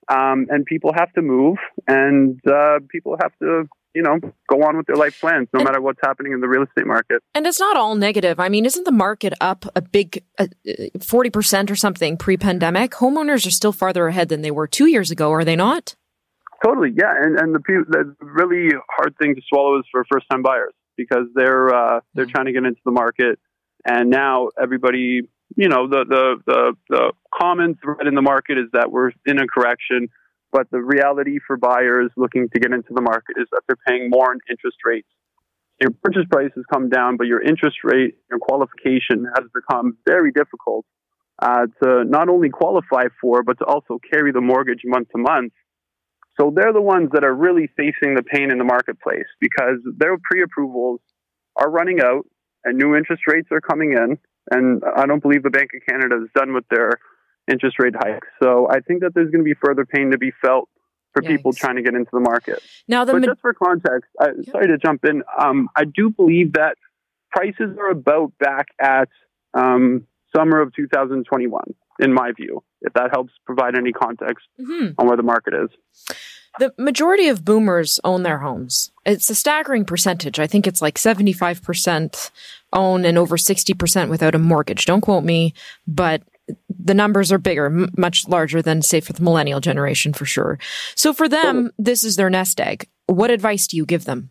[0.08, 4.18] Um, and people have to move, and uh, people have to you know,
[4.48, 6.86] go on with their life plans, no and, matter what's happening in the real estate
[6.86, 7.22] market.
[7.34, 8.38] And it's not all negative.
[8.38, 10.46] I mean, isn't the market up a big uh,
[11.00, 12.92] forty percent or something pre-pandemic?
[12.92, 15.94] Homeowners are still farther ahead than they were two years ago, are they not?
[16.64, 17.12] Totally, yeah.
[17.20, 20.72] And and the, the really hard thing to swallow is for first-time buyers
[21.08, 22.32] because they're uh, they're mm-hmm.
[22.32, 23.38] trying to get into the market,
[23.84, 25.22] and now everybody,
[25.56, 29.38] you know, the the the the common thread in the market is that we're in
[29.38, 30.08] a correction
[30.52, 34.10] but the reality for buyers looking to get into the market is that they're paying
[34.10, 35.08] more in interest rates.
[35.80, 40.30] Your purchase price has come down, but your interest rate, your qualification has become very
[40.32, 40.84] difficult
[41.40, 45.52] uh, to not only qualify for, but to also carry the mortgage month to month.
[46.38, 50.16] So they're the ones that are really facing the pain in the marketplace because their
[50.18, 51.00] pre approvals
[51.56, 52.26] are running out
[52.64, 54.18] and new interest rates are coming in.
[54.50, 56.98] And I don't believe the Bank of Canada is done with their
[57.50, 58.26] interest rate hikes.
[58.42, 60.68] So I think that there's going to be further pain to be felt
[61.12, 61.28] for Yikes.
[61.28, 62.62] people trying to get into the market.
[62.88, 65.22] Now, the but ma- just for context, I, sorry to jump in.
[65.38, 66.76] Um, I do believe that
[67.30, 69.08] prices are about back at
[69.54, 71.62] um, summer of 2021,
[72.00, 72.62] in my view.
[72.82, 74.92] If that helps provide any context mm-hmm.
[74.98, 75.70] on where the market is.
[76.58, 78.90] The majority of boomers own their homes.
[79.06, 80.40] It's a staggering percentage.
[80.40, 82.30] I think it's like 75%
[82.72, 84.84] own and over 60% without a mortgage.
[84.84, 85.54] Don't quote me,
[85.86, 86.22] but
[86.68, 90.58] the numbers are bigger, m- much larger than, say, for the millennial generation for sure.
[90.96, 92.88] So for them, this is their nest egg.
[93.06, 94.30] What advice do you give them?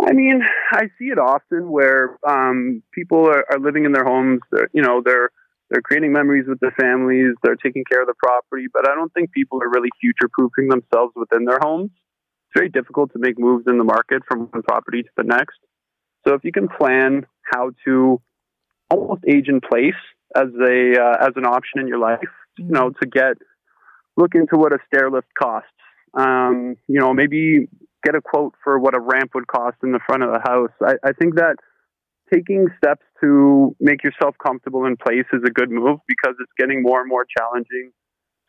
[0.00, 4.40] I mean, I see it often where um, people are, are, living in their homes.
[4.72, 5.30] you know, they're
[5.70, 7.34] they're creating memories with their families.
[7.42, 10.68] They're taking care of the property, but I don't think people are really future proofing
[10.68, 11.90] themselves within their homes.
[11.92, 15.58] It's very difficult to make moves in the market from one property to the next.
[16.26, 18.20] So if you can plan how to
[18.90, 19.94] almost age in place
[20.34, 22.20] as a uh, as an option in your life.
[22.56, 23.36] You know, to get
[24.16, 25.70] look into what a stair lift costs.
[26.14, 27.68] Um, you know, maybe
[28.04, 30.70] get a quote for what a ramp would cost in the front of the house.
[30.82, 31.56] I, I think that
[32.32, 36.82] taking steps to make yourself comfortable in place is a good move because it's getting
[36.82, 37.92] more and more challenging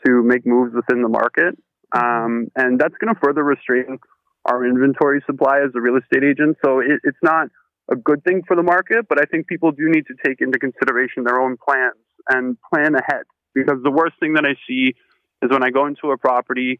[0.06, 1.58] to make moves within the market.
[1.96, 3.98] Um, and that's going to further restrain
[4.46, 6.58] our inventory supply as a real estate agent.
[6.64, 7.48] So it, it's not
[7.92, 10.60] a good thing for the market, but I think people do need to take into
[10.60, 11.98] consideration their own plans
[12.30, 13.24] and plan ahead.
[13.54, 14.94] Because the worst thing that I see
[15.42, 16.80] is when I go into a property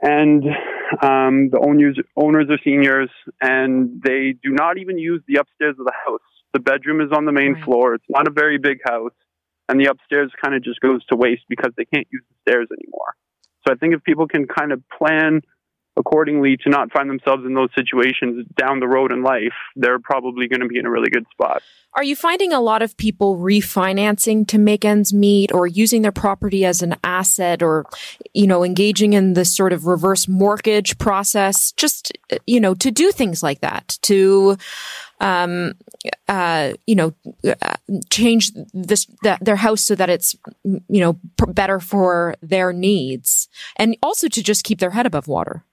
[0.00, 0.44] and
[1.02, 3.10] um, the owners, owners are seniors
[3.40, 6.20] and they do not even use the upstairs of the house.
[6.52, 7.64] The bedroom is on the main right.
[7.64, 7.94] floor.
[7.94, 9.12] It's not a very big house.
[9.68, 12.68] And the upstairs kind of just goes to waste because they can't use the stairs
[12.72, 13.14] anymore.
[13.66, 15.42] So I think if people can kind of plan
[15.98, 20.46] accordingly to not find themselves in those situations down the road in life, they're probably
[20.48, 21.62] going to be in a really good spot.
[21.94, 26.12] Are you finding a lot of people refinancing to make ends meet or using their
[26.12, 27.86] property as an asset or,
[28.34, 33.10] you know, engaging in this sort of reverse mortgage process just, you know, to do
[33.10, 34.56] things like that, to,
[35.20, 35.72] um,
[36.28, 37.76] uh, you know, uh,
[38.10, 41.18] change this, the, their house so that it's, you know,
[41.48, 45.64] better for their needs and also to just keep their head above water?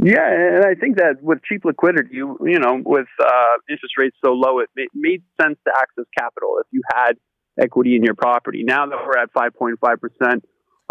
[0.00, 4.16] Yeah, and I think that with cheap liquidity, you, you know, with uh, interest rates
[4.24, 7.14] so low, it made, sense to access capital if you had
[7.60, 8.62] equity in your property.
[8.62, 10.42] Now that we're at 5.5%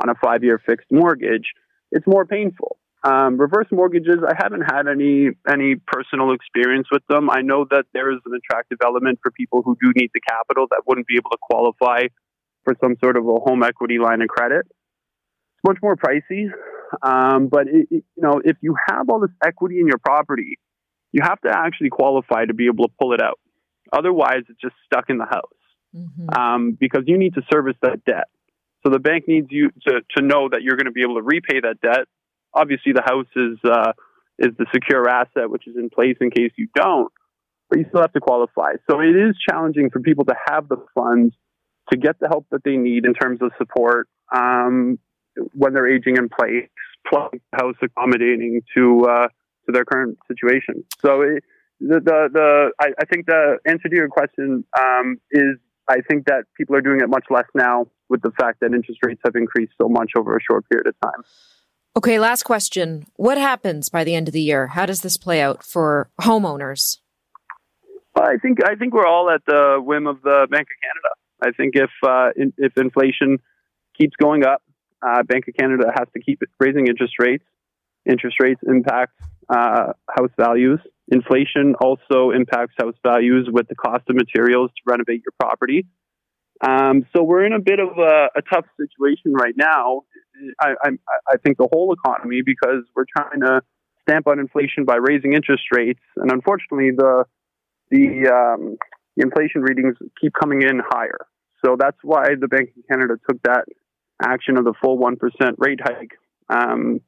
[0.03, 1.53] on a five year fixed mortgage,
[1.91, 2.77] it's more painful.
[3.03, 7.29] Um, reverse mortgages, I haven't had any any personal experience with them.
[7.29, 10.65] I know that there is an attractive element for people who do need the capital
[10.71, 12.07] that wouldn't be able to qualify
[12.65, 14.65] for some sort of a home equity line of credit.
[14.65, 16.49] It's much more pricey.
[17.01, 20.59] Um, but it, you know, if you have all this equity in your property,
[21.11, 23.39] you have to actually qualify to be able to pull it out.
[23.91, 25.57] Otherwise, it's just stuck in the house
[25.95, 26.29] mm-hmm.
[26.29, 28.27] um, because you need to service that debt.
[28.85, 31.21] So the bank needs you to, to know that you're going to be able to
[31.21, 32.05] repay that debt.
[32.53, 33.93] Obviously, the house is uh,
[34.39, 37.11] is the secure asset which is in place in case you don't,
[37.69, 38.73] but you still have to qualify.
[38.89, 41.33] So it is challenging for people to have the funds
[41.91, 44.99] to get the help that they need in terms of support um,
[45.53, 46.69] when they're aging in place,
[47.07, 49.27] plus house accommodating to uh,
[49.65, 50.83] to their current situation.
[51.01, 51.43] So it,
[51.79, 55.57] the the, the I, I, think the answer to your question um, is
[55.87, 58.99] I think that people are doing it much less now with the fact that interest
[59.03, 61.23] rates have increased so much over a short period of time.
[61.95, 63.07] Okay, last question.
[63.15, 64.67] What happens by the end of the year?
[64.67, 66.99] How does this play out for homeowners?
[68.15, 71.09] I think I think we're all at the whim of the Bank of Canada.
[71.41, 73.37] I think if uh, in, if inflation
[73.97, 74.61] keeps going up,
[75.01, 77.43] uh, Bank of Canada has to keep raising interest rates.
[78.09, 79.13] Interest rates impact
[79.49, 80.79] uh, house values.
[81.09, 85.85] Inflation also impacts house values with the cost of materials to renovate your property.
[86.61, 90.01] Um, so we're in a bit of a, a tough situation right now.
[90.59, 90.89] I, I,
[91.29, 93.61] I, think the whole economy because we're trying to
[94.01, 97.25] stamp on inflation by raising interest rates, and unfortunately, the
[97.89, 98.77] the, um,
[99.15, 101.27] the inflation readings keep coming in higher.
[101.63, 103.65] So that's why the Bank of Canada took that
[104.21, 106.17] action of the full one percent rate hike
[106.49, 107.01] um,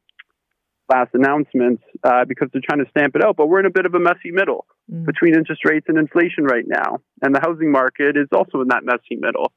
[0.90, 3.38] last announcement uh, because they're trying to stamp it out.
[3.38, 5.06] But we're in a bit of a messy middle mm.
[5.06, 7.00] between interest rates and inflation right now.
[7.22, 9.52] And the housing market is also in that messy middle.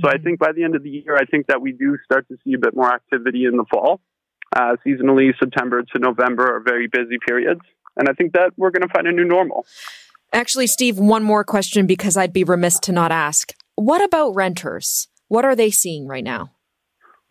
[0.00, 0.14] So mm.
[0.14, 2.36] I think by the end of the year, I think that we do start to
[2.44, 4.00] see a bit more activity in the fall.
[4.56, 7.60] Uh, seasonally, September to November are very busy periods.
[7.96, 9.66] And I think that we're going to find a new normal.
[10.32, 13.52] Actually, Steve, one more question because I'd be remiss to not ask.
[13.74, 15.08] What about renters?
[15.28, 16.52] What are they seeing right now?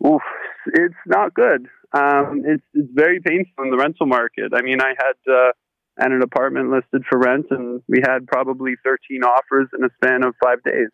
[0.06, 0.22] Oof,
[0.66, 1.68] it's not good.
[1.92, 4.52] Um, it's it's very painful in the rental market.
[4.54, 5.52] I mean, I had uh,
[5.96, 10.34] an apartment listed for rent, and we had probably 13 offers in a span of
[10.42, 10.88] five days,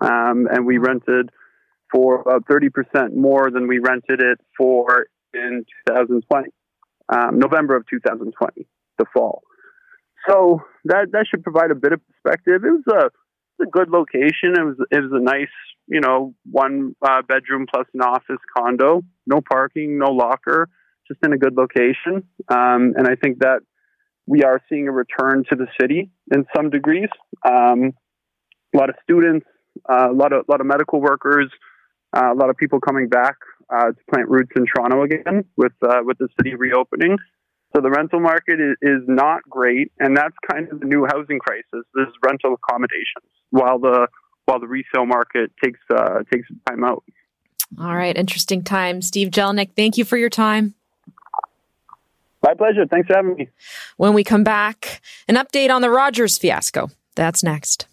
[0.00, 1.30] um, and we rented
[1.92, 6.48] for about 30% more than we rented it for in 2020,
[7.08, 8.66] um, November of 2020,
[8.98, 9.42] the fall.
[10.28, 12.62] So that that should provide a bit of perspective.
[12.64, 13.10] It was a
[13.62, 14.54] a good location.
[14.56, 15.52] It was it was a nice,
[15.86, 19.02] you know, one uh, bedroom plus an office condo.
[19.26, 20.68] No parking, no locker,
[21.08, 22.24] just in a good location.
[22.48, 23.60] Um, and I think that
[24.26, 27.08] we are seeing a return to the city in some degrees.
[27.48, 27.92] Um,
[28.74, 29.46] a lot of students,
[29.88, 31.50] uh, a lot of a lot of medical workers,
[32.16, 33.36] uh, a lot of people coming back
[33.74, 37.16] uh, to plant roots in Toronto again with uh, with the city reopening.
[37.74, 41.38] So the rental market is, is not great, and that's kind of the new housing
[41.38, 41.86] crisis.
[41.94, 44.08] This rental accommodations, while the
[44.46, 47.04] while the resale market takes uh, takes time out.
[47.78, 49.70] All right, interesting time, Steve Jelnick.
[49.76, 50.74] Thank you for your time.
[52.42, 52.86] My pleasure.
[52.86, 53.48] Thanks for having me.
[53.96, 56.90] When we come back, an update on the Rogers fiasco.
[57.14, 57.86] That's next.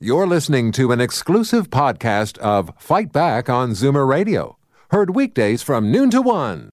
[0.00, 4.56] You're listening to an exclusive podcast of Fight Back on Zoomer Radio,
[4.90, 6.70] heard weekdays from noon to one.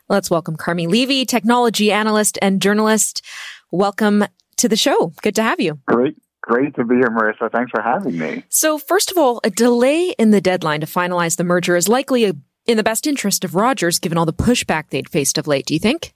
[0.10, 3.26] Let's welcome Carmi Levy, technology analyst and journalist.
[3.74, 4.24] Welcome
[4.58, 5.14] to the show.
[5.24, 5.80] Good to have you.
[5.88, 6.16] Great.
[6.42, 7.52] Great to be here, Marissa.
[7.52, 8.44] Thanks for having me.
[8.48, 12.26] So, first of all, a delay in the deadline to finalize the merger is likely
[12.26, 12.34] a,
[12.68, 15.66] in the best interest of Rogers, given all the pushback they'd faced of late.
[15.66, 16.14] Do you think?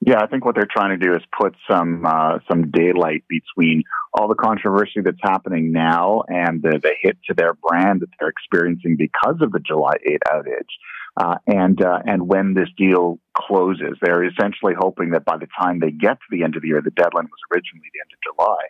[0.00, 3.82] Yeah, I think what they're trying to do is put some uh, some daylight between
[4.14, 8.30] all the controversy that's happening now and the, the hit to their brand that they're
[8.30, 10.72] experiencing because of the July 8 outage.
[11.18, 15.80] Uh, and uh, and when this deal closes, they're essentially hoping that by the time
[15.80, 18.20] they get to the end of the year, the deadline was originally the end of
[18.28, 18.62] July,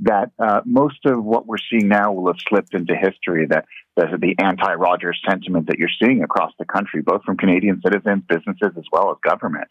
[0.00, 3.46] that uh, most of what we're seeing now will have slipped into history.
[3.46, 8.22] That the, the anti-Rogers sentiment that you're seeing across the country, both from Canadian citizens,
[8.26, 9.68] businesses, as well as government,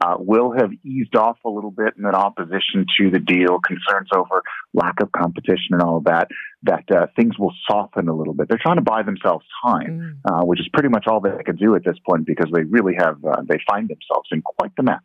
[0.00, 4.42] uh, will have eased off a little bit in opposition to the deal, concerns over
[4.72, 6.28] lack of competition and all of that,
[6.62, 8.48] that uh, things will soften a little bit.
[8.48, 10.42] They're trying to buy themselves time, mm.
[10.42, 12.94] uh, which is pretty much all they can do at this point because they really
[12.98, 15.00] have, uh, they find themselves in quite the mess.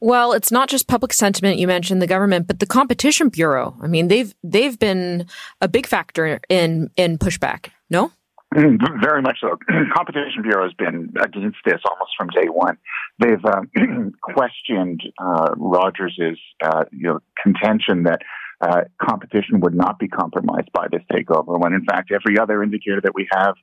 [0.00, 1.58] Well, it's not just public sentiment.
[1.58, 3.76] You mentioned the government, but the Competition Bureau.
[3.80, 5.26] I mean, they've they've been
[5.60, 7.70] a big factor in in pushback.
[7.88, 8.12] No.
[9.02, 9.58] Very much so.
[9.96, 12.78] Competition Bureau has been against this almost from day one.
[13.18, 18.20] They've um, questioned uh, Rogers's uh, you know contention that
[18.60, 21.58] uh, competition would not be compromised by this takeover.
[21.58, 23.56] When in fact, every other indicator that we have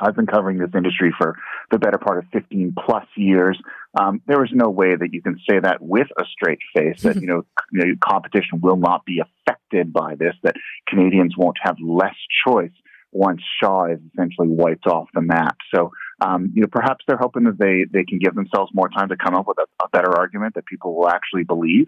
[0.00, 1.36] I've been covering this industry for
[1.70, 3.58] the better part of 15 plus years.
[3.98, 7.16] Um, there is no way that you can say that with a straight face that,
[7.16, 10.56] you know, you know, competition will not be affected by this, that
[10.88, 12.14] Canadians won't have less
[12.46, 12.72] choice
[13.12, 15.56] once Shaw is essentially wiped off the map.
[15.74, 19.10] So, um, you know, perhaps they're hoping that they, they can give themselves more time
[19.10, 21.86] to come up with a, a better argument that people will actually believe.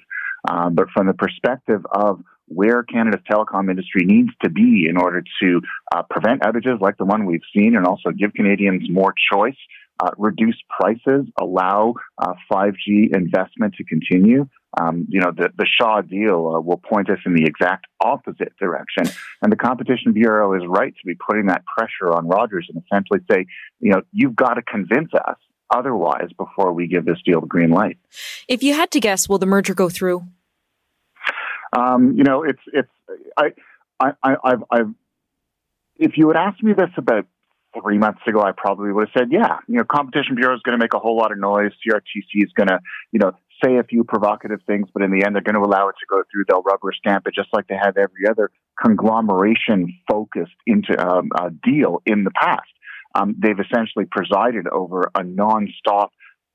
[0.49, 5.23] Um, but from the perspective of where Canada's telecom industry needs to be in order
[5.43, 5.61] to
[5.95, 9.57] uh, prevent outages like the one we've seen and also give Canadians more choice,
[10.01, 14.47] uh, reduce prices, allow uh, 5G investment to continue.
[14.81, 18.57] Um, you know, the, the Shaw deal uh, will point us in the exact opposite
[18.59, 19.05] direction.
[19.43, 23.21] And the Competition Bureau is right to be putting that pressure on Rogers and essentially
[23.31, 23.47] say,
[23.81, 25.37] you know, you've got to convince us
[25.71, 27.99] otherwise before we give this deal the green light.
[28.49, 30.25] If you had to guess, will the merger go through?
[31.77, 32.91] Um, you know, it's it's
[33.37, 33.53] I,
[34.01, 34.95] I I've I've
[35.97, 37.27] if you had asked me this about
[37.83, 40.79] three months ago, I probably would have said, yeah, you know, Competition Bureau is going
[40.79, 41.73] to make a whole lot of noise.
[41.85, 42.79] CRTC is going to,
[43.13, 43.33] you know,
[43.63, 46.07] say a few provocative things, but in the end, they're going to allow it to
[46.09, 46.45] go through.
[46.49, 48.51] They'll rubber stamp it just like they have every other
[48.81, 52.63] conglomeration focused into um, a deal in the past.
[53.15, 56.09] Um, they've essentially presided over a nonstop,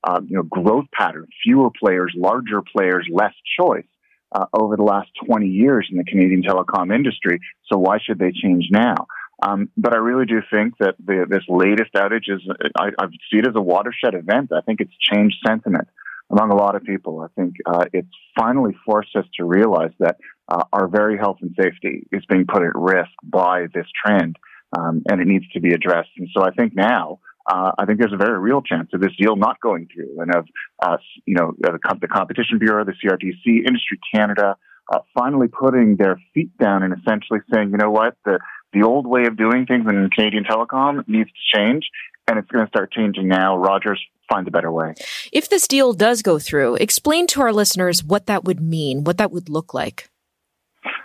[0.04, 1.26] uh, you know, growth pattern.
[1.42, 3.86] Fewer players, larger players, less choice
[4.32, 7.40] uh, over the last 20 years in the Canadian telecom industry.
[7.72, 9.06] So why should they change now?
[9.42, 12.42] Um, but I really do think that the, this latest outage is,
[12.76, 14.52] I, I, see it as a watershed event.
[14.52, 15.88] I think it's changed sentiment
[16.30, 17.20] among a lot of people.
[17.20, 18.08] I think uh, it's
[18.38, 20.16] finally forced us to realize that
[20.48, 24.36] uh, our very health and safety is being put at risk by this trend,
[24.76, 26.10] um, and it needs to be addressed.
[26.16, 27.20] And so I think now
[27.50, 30.34] uh, I think there's a very real chance of this deal not going through, and
[30.34, 30.46] of
[30.82, 34.56] uh, you know the, the, Competition Bureau, the CRTC, Industry Canada,
[34.92, 38.38] uh, finally putting their feet down and essentially saying, you know what, the
[38.72, 41.88] the old way of doing things in Canadian telecom needs to change,
[42.28, 43.56] and it's going to start changing now.
[43.56, 44.00] Rogers
[44.30, 44.94] find a better way.
[45.32, 49.18] If this deal does go through, explain to our listeners what that would mean, what
[49.18, 50.08] that would look like.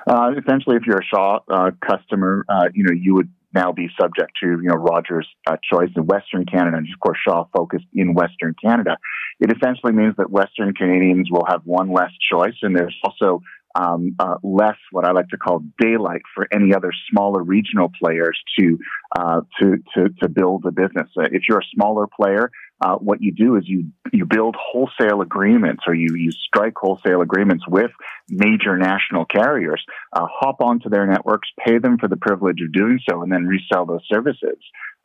[0.07, 3.89] Uh, essentially, if you're a Shaw uh, customer, uh, you know you would now be
[3.99, 7.85] subject to you know Rogers' uh, choice in Western Canada, and of course Shaw focused
[7.93, 8.97] in Western Canada.
[9.39, 13.41] It essentially means that Western Canadians will have one less choice, and there's also
[13.75, 18.39] um, uh, less what I like to call daylight for any other smaller regional players
[18.57, 18.79] to
[19.17, 21.09] uh, to, to to build a business.
[21.17, 22.51] Uh, if you're a smaller player,
[22.81, 27.21] uh, what you do is you you build wholesale agreements or you you strike wholesale
[27.21, 27.91] agreements with
[28.29, 32.99] major national carriers, uh, hop onto their networks, pay them for the privilege of doing
[33.09, 34.57] so, and then resell those services.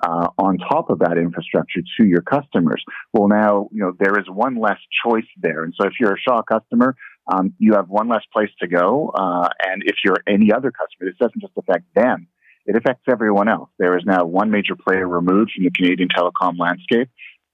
[0.02, 2.82] Uh, on top of that infrastructure to your customers.
[3.12, 5.62] Well, now, you know, there is one less choice there.
[5.62, 6.96] And so if you're a Shaw customer,
[7.30, 9.10] um, you have one less place to go.
[9.14, 12.26] Uh, and if you're any other customer, this doesn't just affect them.
[12.66, 13.70] It affects everyone else.
[13.78, 17.08] There is now one major player removed from the Canadian telecom landscape.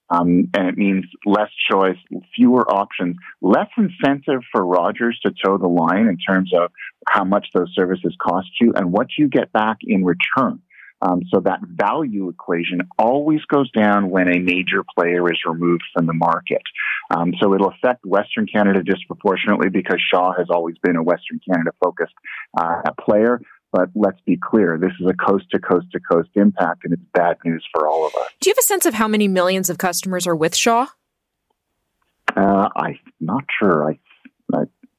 [0.09, 1.97] Um, and it means less choice,
[2.35, 6.71] fewer options, less incentive for Rogers to toe the line in terms of
[7.09, 10.61] how much those services cost you and what you get back in return.
[11.03, 16.07] Um, so that value equation always goes down when a major player is removed from
[16.07, 16.63] the market.
[17.15, 21.73] Um, so it'll affect Western Canada disproportionately because Shaw has always been a Western Canada
[21.83, 22.15] focused
[22.59, 23.41] uh, player.
[23.73, 27.03] But let's be clear, this is a coast to coast to coast impact, and it's
[27.13, 28.29] bad news for all of us.
[28.41, 30.87] Do you have a sense of how many millions of customers are with Shaw?
[32.35, 33.91] Uh, I'm not sure.
[33.91, 33.99] I,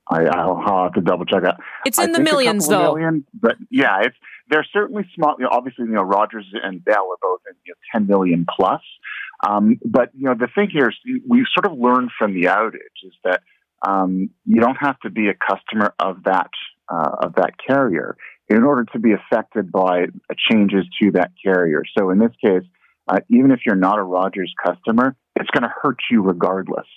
[0.10, 1.58] I, I will have to double check that.
[1.86, 2.96] It's in I the millions, though.
[2.96, 4.16] Million, but yeah, it's
[4.50, 5.36] they're certainly small.
[5.38, 8.46] You know, obviously, you know, Rogers and Bell are both in you know, 10 million
[8.50, 8.82] plus.
[9.48, 10.96] Um, but you know, the thing here is
[11.28, 13.42] we sort of learned from the outage is that
[13.88, 16.50] um, you don't have to be a customer of that
[16.90, 18.18] uh, of that carrier
[18.50, 20.06] in order to be affected by
[20.50, 21.84] changes to that carrier.
[21.98, 22.64] So in this case,
[23.08, 26.88] uh, even if you're not a Rogers customer, it's going to hurt you regardless.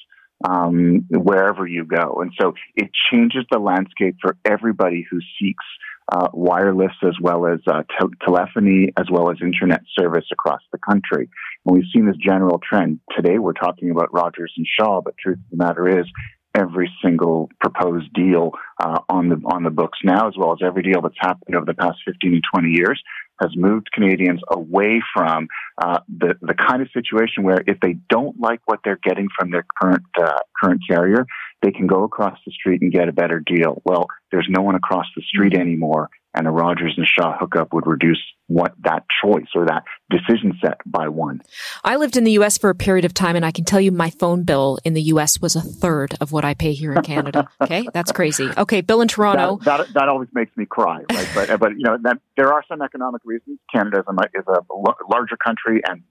[0.42, 2.22] Um, wherever you go.
[2.22, 5.64] And so it changes the landscape for everybody who seeks
[6.10, 10.78] uh, wireless as well as uh, te- telephony as well as internet service across the
[10.78, 11.28] country.
[11.64, 13.00] And we've seen this general trend.
[13.16, 16.06] Today we're talking about Rogers and Shaw, but truth of the matter is
[16.54, 18.52] every single proposed deal
[18.82, 21.66] uh, on the on the books now, as well as every deal that's happened over
[21.66, 23.00] the past 15 and 20 years,
[23.40, 25.48] has moved Canadians away from
[25.82, 29.50] uh, the the kind of situation where if they don't like what they're getting from
[29.50, 31.24] their current uh, current carrier,
[31.62, 33.82] they can go across the street and get a better deal.
[33.84, 35.62] Well, there's no one across the street mm-hmm.
[35.62, 36.10] anymore.
[36.32, 40.78] and a Rogers and Shaw hookup would reduce what that choice or that decision set
[40.86, 41.40] by one.
[41.84, 43.90] I lived in the US for a period of time and I can tell you
[43.90, 47.02] my phone bill in the US was a third of what I pay here in
[47.02, 47.48] Canada.
[47.60, 47.86] okay?
[47.92, 48.48] That's crazy.
[48.56, 49.58] Okay, Bill in Toronto.
[49.64, 51.28] That, that, that always makes me cry, right?
[51.34, 53.58] but but you know that there are some economic reasons.
[53.72, 54.78] Canada is a, is a
[55.10, 56.02] larger country and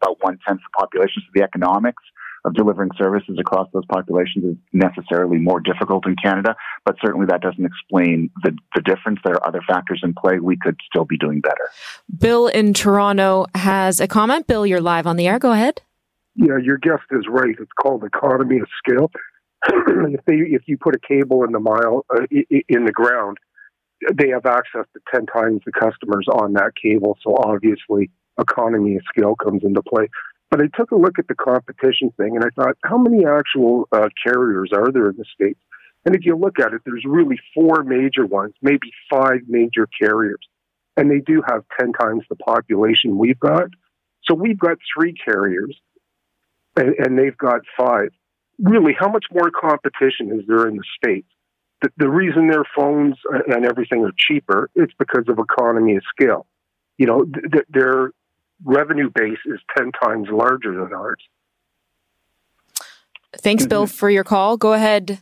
[0.00, 2.02] about one tenth the population, so the economics
[2.44, 7.40] of delivering services across those populations is necessarily more difficult in Canada, but certainly that
[7.40, 9.18] doesn't explain the, the difference.
[9.24, 10.38] There are other factors in play.
[10.38, 11.70] We could still be doing better.
[12.16, 14.46] Bill in Toronto has a comment.
[14.46, 15.38] Bill, you're live on the air.
[15.38, 15.80] Go ahead.
[16.36, 17.54] Yeah, your guest is right.
[17.58, 19.10] It's called economy of scale.
[19.68, 23.38] if they if you put a cable in the mile uh, in the ground,
[24.12, 27.16] they have access to ten times the customers on that cable.
[27.22, 30.08] So obviously, economy of scale comes into play.
[30.50, 33.88] But I took a look at the competition thing and I thought, how many actual
[33.92, 35.58] uh, carriers are there in the States?
[36.04, 40.46] And if you look at it, there's really four major ones, maybe five major carriers.
[40.96, 43.68] And they do have 10 times the population we've got.
[44.24, 45.76] So we've got three carriers
[46.76, 48.10] and, and they've got five.
[48.58, 51.26] Really, how much more competition is there in the States?
[51.82, 53.16] The, the reason their phones
[53.48, 56.46] and everything are cheaper is because of economy of scale.
[56.96, 58.12] You know, th- they're
[58.62, 61.18] revenue base is 10 times larger than ours.
[63.38, 64.56] Thanks, Bill, for your call.
[64.56, 65.20] Go ahead,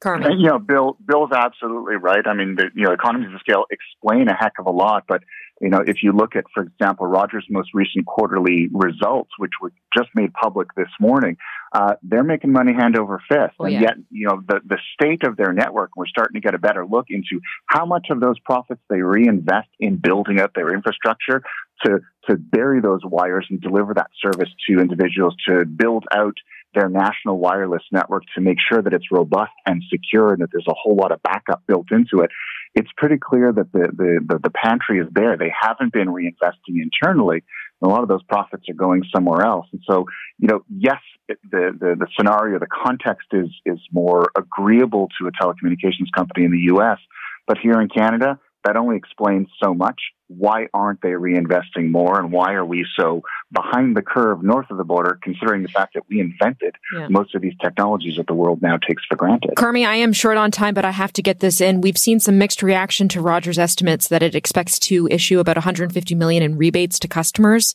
[0.00, 0.38] Carmen.
[0.38, 2.24] You know, Bill, Bill's absolutely right.
[2.26, 5.22] I mean, the, you know, economies of scale explain a heck of a lot, but
[5.60, 9.72] you know, if you look at, for example, Rogers' most recent quarterly results, which were
[9.96, 11.38] just made public this morning,
[11.72, 13.54] uh, they're making money hand over fist.
[13.58, 13.80] Oh, and yeah.
[13.80, 16.84] yet, you know, the, the state of their network, we're starting to get a better
[16.84, 21.42] look into how much of those profits they reinvest in building up their infrastructure
[21.84, 26.34] to, to bury those wires and deliver that service to individuals to build out
[26.74, 30.66] their national wireless network to make sure that it's robust and secure and that there's
[30.68, 32.30] a whole lot of backup built into it
[32.76, 35.38] it's pretty clear that the, the, the, the pantry is there.
[35.38, 37.42] They haven't been reinvesting internally.
[37.80, 39.66] And a lot of those profits are going somewhere else.
[39.72, 40.04] And so,
[40.38, 45.32] you know, yes, the, the, the scenario, the context is, is more agreeable to a
[45.32, 46.98] telecommunications company in the U.S.
[47.46, 50.00] But here in Canada, that only explains so much.
[50.28, 52.18] Why aren't they reinvesting more?
[52.18, 53.22] And why are we so
[53.52, 57.08] behind the curve north of the border, considering the fact that we invented yeah.
[57.08, 59.52] most of these technologies that the world now takes for granted?
[59.56, 61.80] Carmi, I am short on time, but I have to get this in.
[61.80, 66.14] We've seen some mixed reaction to Rogers' estimates that it expects to issue about 150
[66.14, 67.74] million in rebates to customers.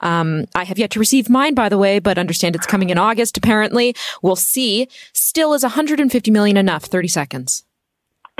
[0.00, 2.98] Um, I have yet to receive mine, by the way, but understand it's coming in
[2.98, 3.94] August, apparently.
[4.22, 4.88] We'll see.
[5.12, 6.84] Still, is 150 million enough?
[6.84, 7.64] 30 seconds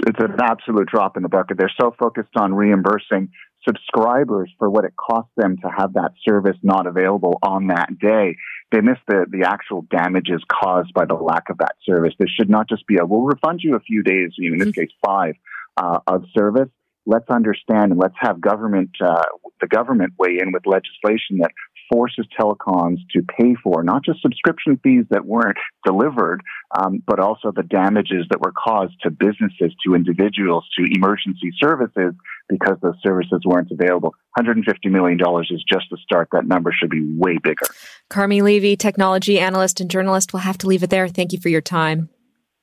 [0.06, 1.58] it's an absolute drop in the bucket.
[1.58, 3.30] They're so focused on reimbursing
[3.66, 8.36] subscribers for what it costs them to have that service not available on that day.
[8.70, 12.14] They miss the, the actual damages caused by the lack of that service.
[12.18, 14.90] There should not just be a, we'll refund you a few days, in this case,
[15.04, 15.34] five,
[15.76, 16.68] uh, of service.
[17.04, 19.24] Let's understand and let's have government, uh,
[19.60, 21.50] the government weigh in with legislation that
[21.92, 26.40] forces telecoms to pay for not just subscription fees that weren't delivered,
[26.76, 32.14] um, but also the damages that were caused to businesses, to individuals, to emergency services
[32.48, 34.14] because those services weren't available.
[34.38, 35.18] $150 million
[35.50, 36.28] is just the start.
[36.32, 37.66] That number should be way bigger.
[38.10, 40.32] Carmi Levy, technology analyst and journalist.
[40.32, 41.08] We'll have to leave it there.
[41.08, 42.08] Thank you for your time.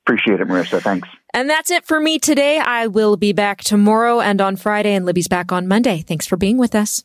[0.06, 0.80] Appreciate it, Marissa.
[0.80, 1.08] Thanks.
[1.32, 2.58] And that's it for me today.
[2.58, 6.02] I will be back tomorrow and on Friday, and Libby's back on Monday.
[6.02, 7.04] Thanks for being with us.